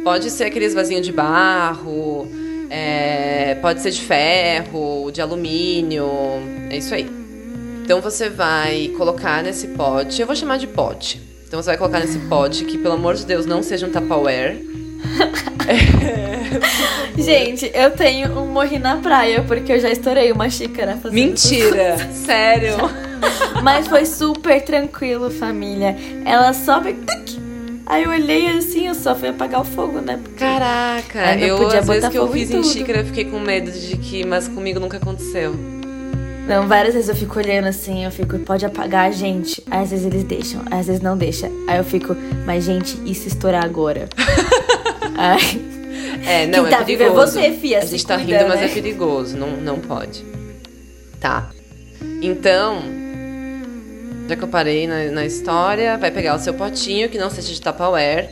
Pode 0.03 0.31
ser 0.31 0.45
aqueles 0.45 0.73
vasinhos 0.73 1.05
de 1.05 1.13
barro, 1.13 2.27
é, 2.71 3.59
pode 3.61 3.83
ser 3.83 3.91
de 3.91 4.01
ferro, 4.01 5.11
de 5.13 5.21
alumínio, 5.21 6.09
é 6.71 6.79
isso 6.79 6.95
aí. 6.95 7.07
Então 7.85 8.01
você 8.01 8.31
vai 8.31 8.91
colocar 8.97 9.43
nesse 9.43 9.67
pote, 9.69 10.19
eu 10.23 10.27
vou 10.27 10.35
chamar 10.35 10.57
de 10.57 10.67
pote. 10.67 11.21
Então 11.51 11.61
você 11.61 11.71
vai 11.71 11.77
colocar 11.77 11.99
nesse 11.99 12.21
pote 12.21 12.65
que, 12.65 12.79
pelo 12.79 12.95
amor 12.95 13.17
de 13.17 13.27
Deus, 13.27 13.45
não 13.45 13.61
seja 13.61 13.85
um 13.85 13.91
Tupperware. 13.91 14.59
Gente, 17.19 17.69
eu 17.75 17.91
tenho 17.91 18.31
um 18.39 18.47
morri 18.47 18.79
na 18.79 18.99
praia, 18.99 19.43
porque 19.43 19.73
eu 19.73 19.81
já 19.81 19.91
estourei 19.91 20.31
uma 20.31 20.49
xícara 20.49 20.97
Mentira! 21.13 21.97
Sério? 22.15 22.77
Mas 23.65 23.89
foi 23.89 24.07
super 24.07 24.63
tranquilo, 24.63 25.29
família. 25.29 25.97
Ela 26.25 26.53
tuc. 26.95 27.41
Aí 27.85 28.05
eu 28.05 28.11
olhei 28.11 28.47
assim, 28.57 28.87
eu 28.87 28.95
só 28.95 29.17
fui 29.17 29.31
apagar 29.31 29.63
o 29.63 29.65
fogo, 29.65 30.01
né? 30.01 30.21
Porque- 30.23 30.39
Caraca, 30.45 31.37
eu 31.45 31.67
às 31.67 31.85
vezes 31.89 32.09
que 32.11 32.17
eu 32.17 32.29
em 32.29 32.33
fiz 32.33 32.49
em 32.49 32.61
tudo. 32.61 32.67
xícara 32.69 33.01
eu 33.01 33.07
fiquei 33.07 33.25
com 33.25 33.41
medo 33.41 33.73
de 33.73 33.97
que, 33.97 34.25
mas 34.25 34.47
comigo 34.47 34.79
nunca 34.79 34.99
aconteceu. 34.99 35.80
Não, 36.47 36.67
várias 36.67 36.95
vezes 36.95 37.09
eu 37.09 37.15
fico 37.15 37.39
olhando 37.39 37.69
assim, 37.69 38.05
eu 38.05 38.11
fico, 38.11 38.39
pode 38.41 38.65
apagar, 38.67 39.13
gente. 39.13 39.63
Aí, 39.71 39.83
às 39.83 39.91
vezes 39.91 40.07
eles 40.07 40.25
deixam, 40.25 40.63
às 40.71 40.87
vezes 40.87 41.01
não 41.01 41.17
deixa. 41.17 41.51
Aí 41.69 41.79
eu 41.79 41.85
fico, 41.85 42.17
mas 42.45 42.65
gente, 42.65 42.99
e 43.05 43.15
se 43.15 43.29
estourar 43.29 43.65
agora? 43.65 44.09
Ai, 45.17 45.41
É, 46.27 46.47
não, 46.47 46.65
Quem 46.65 46.73
é 46.75 46.77
tá 46.77 46.83
vivo 46.83 47.03
é 47.03 47.07
perigoso. 47.07 47.33
você, 47.33 47.53
fia, 47.53 47.79
A 47.79 47.85
gente 47.85 48.05
tá 48.07 48.17
cuida, 48.19 48.39
rindo, 48.39 48.49
mas 48.49 48.61
né? 48.61 48.67
é 48.67 48.69
perigoso, 48.69 49.37
não, 49.37 49.51
não 49.53 49.79
pode. 49.79 50.25
Tá. 51.21 51.51
Então, 52.21 52.83
já 54.29 54.35
que 54.37 54.43
eu 54.43 54.49
parei 54.49 54.87
na, 54.87 55.05
na 55.11 55.25
história, 55.25 55.97
vai 55.99 56.11
pegar 56.11 56.35
o 56.35 56.39
seu 56.39 56.55
potinho, 56.55 57.09
que 57.09 57.19
não 57.19 57.31
seja 57.31 57.53
de 57.53 57.61
Tupperware, 57.61 58.31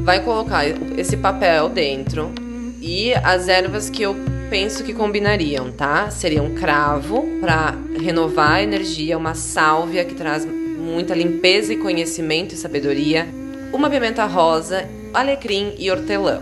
vai 0.00 0.20
colocar 0.22 0.64
esse 0.96 1.16
papel 1.16 1.68
dentro 1.68 2.32
e 2.80 3.12
as 3.22 3.48
ervas 3.48 3.90
que 3.90 4.02
eu 4.02 4.16
penso 4.50 4.82
que 4.82 4.92
combinariam, 4.92 5.70
tá? 5.70 6.10
Seria 6.10 6.42
um 6.42 6.54
cravo 6.54 7.26
para 7.40 7.74
renovar 8.00 8.52
a 8.52 8.62
energia, 8.62 9.18
uma 9.18 9.34
sálvia 9.34 10.04
que 10.04 10.14
traz 10.14 10.46
muita 10.46 11.14
limpeza 11.14 11.72
e 11.72 11.76
conhecimento 11.76 12.54
e 12.54 12.58
sabedoria, 12.58 13.28
uma 13.72 13.90
pimenta 13.90 14.24
rosa, 14.24 14.88
alecrim 15.12 15.74
e 15.78 15.90
hortelã. 15.90 16.40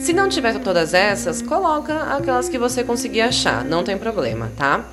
Se 0.00 0.12
não 0.12 0.28
tiver 0.28 0.58
todas 0.58 0.92
essas, 0.92 1.40
coloca 1.40 2.02
aquelas 2.14 2.48
que 2.48 2.58
você 2.58 2.82
conseguir 2.82 3.22
achar, 3.22 3.64
não 3.64 3.84
tem 3.84 3.96
problema, 3.96 4.50
tá? 4.56 4.84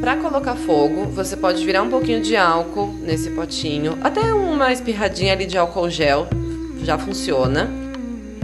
Para 0.00 0.16
colocar 0.16 0.54
fogo, 0.54 1.06
você 1.06 1.36
pode 1.36 1.64
virar 1.64 1.82
um 1.82 1.90
pouquinho 1.90 2.20
de 2.20 2.36
álcool 2.36 2.92
nesse 3.02 3.30
potinho, 3.30 3.98
até 4.02 4.32
uma 4.32 4.72
espirradinha 4.72 5.32
ali 5.32 5.46
de 5.46 5.58
álcool 5.58 5.90
gel 5.90 6.26
já 6.82 6.96
funciona. 6.96 7.85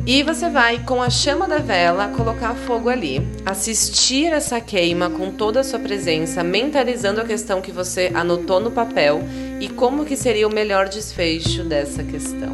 E 0.05 0.25
você 0.25 0.49
vai, 0.49 0.81
com 0.81 1.01
a 1.01 1.09
chama 1.09 1.47
da 1.47 1.59
vela, 1.59 2.09
colocar 2.09 2.55
fogo 2.55 2.89
ali, 2.89 3.25
assistir 3.47 4.33
essa 4.33 4.61
queima 4.61 5.09
com 5.09 5.31
toda 5.31 5.61
a 5.61 5.65
sua 5.65 5.79
presença, 5.79 6.43
mentalizando 6.43 7.21
a 7.21 7.25
questão 7.25 7.61
que 7.61 7.71
você 7.71 8.11
anotou 8.13 8.59
no 8.59 8.73
papel 8.73 9.23
e 9.61 9.69
como 9.69 10.05
que 10.05 10.17
seria 10.17 10.49
o 10.49 10.53
melhor 10.53 10.89
desfecho 10.89 11.63
dessa 11.63 12.03
questão. 12.03 12.53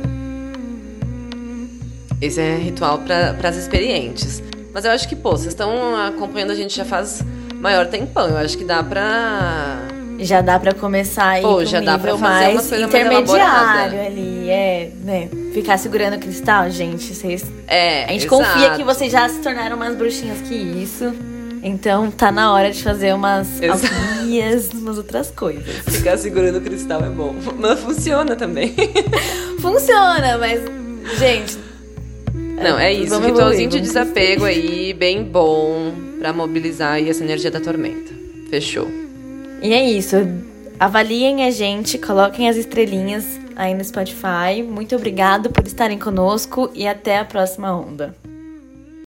Esse 2.20 2.38
é 2.38 2.56
ritual 2.56 2.98
para 2.98 3.48
as 3.48 3.56
experientes. 3.56 4.42
Mas 4.74 4.84
eu 4.84 4.90
acho 4.90 5.08
que, 5.08 5.16
pô, 5.16 5.30
vocês 5.30 5.48
estão 5.48 5.96
acompanhando 5.96 6.50
a 6.50 6.54
gente 6.54 6.76
já 6.76 6.84
faz 6.84 7.22
maior 7.54 7.87
tempão. 7.87 8.28
Eu 8.28 8.37
acho 8.37 8.58
que 8.58 8.64
dá 8.64 8.82
pra. 8.82 9.78
já 10.18 10.42
dá 10.42 10.58
pra 10.58 10.74
começar 10.74 11.28
aí 11.28 11.42
Pô, 11.42 11.64
já 11.64 11.80
dá 11.80 11.98
pra 11.98 12.11
fazer 12.11 12.22
mais 12.22 12.52
umas 12.52 12.68
coisas 12.68 12.90
mais 12.90 12.94
intermediário 12.94 13.96
elaboradas. 13.96 14.38
Ali, 14.48 14.50
é, 14.50 14.90
né? 15.04 15.28
Ficar 15.52 15.78
segurando 15.78 16.16
o 16.16 16.18
cristal, 16.18 16.70
gente, 16.70 17.14
vocês 17.14 17.44
É. 17.66 18.04
A 18.04 18.08
gente 18.08 18.26
exato. 18.26 18.42
confia 18.42 18.70
que 18.76 18.84
vocês 18.84 19.12
já 19.12 19.28
se 19.28 19.38
tornaram 19.40 19.76
mais 19.76 19.94
bruxinhas 19.94 20.40
que 20.42 20.54
isso. 20.54 21.12
Então 21.62 22.11
tá 22.11 22.30
na 22.30 22.52
hora 22.52 22.70
de 22.70 22.82
fazer 22.82 23.12
umas 23.14 23.48
alquimias, 23.62 24.70
umas 24.72 24.96
outras 24.96 25.30
coisas. 25.30 25.66
Ficar 25.87 26.16
segurando 26.16 26.58
o 26.58 26.61
cristal 26.61 27.04
é 27.04 27.08
bom. 27.08 27.34
Mas 27.58 27.80
funciona 27.80 28.37
também. 28.37 28.74
Funciona, 29.61 30.38
mas, 30.38 30.61
gente. 31.18 31.58
Não, 32.62 32.78
é 32.78 32.92
isso. 32.92 33.11
Vamos 33.11 33.26
Ritualzinho 33.26 33.66
evoluir, 33.66 33.82
de 33.82 33.88
desapego 33.88 34.44
aí, 34.44 34.92
bem 34.92 35.24
bom 35.24 35.92
pra 36.20 36.32
mobilizar 36.32 36.92
aí 36.92 37.11
essa 37.11 37.24
energia 37.24 37.50
da 37.50 37.61
tormenta. 37.61 38.12
Fechou. 38.48 38.88
E 39.61 39.72
é 39.72 39.82
isso. 39.82 40.16
Avaliem 40.78 41.44
a 41.44 41.50
gente, 41.50 41.98
coloquem 41.98 42.48
as 42.48 42.56
estrelinhas 42.56 43.24
aí 43.58 43.74
no 43.74 43.84
Spotify. 43.84 44.62
Muito 44.66 44.96
obrigado 44.96 45.50
por 45.50 45.66
estarem 45.66 45.98
conosco 45.98 46.70
e 46.72 46.86
até 46.86 47.18
a 47.18 47.24
próxima 47.24 47.76
onda. 47.76 48.14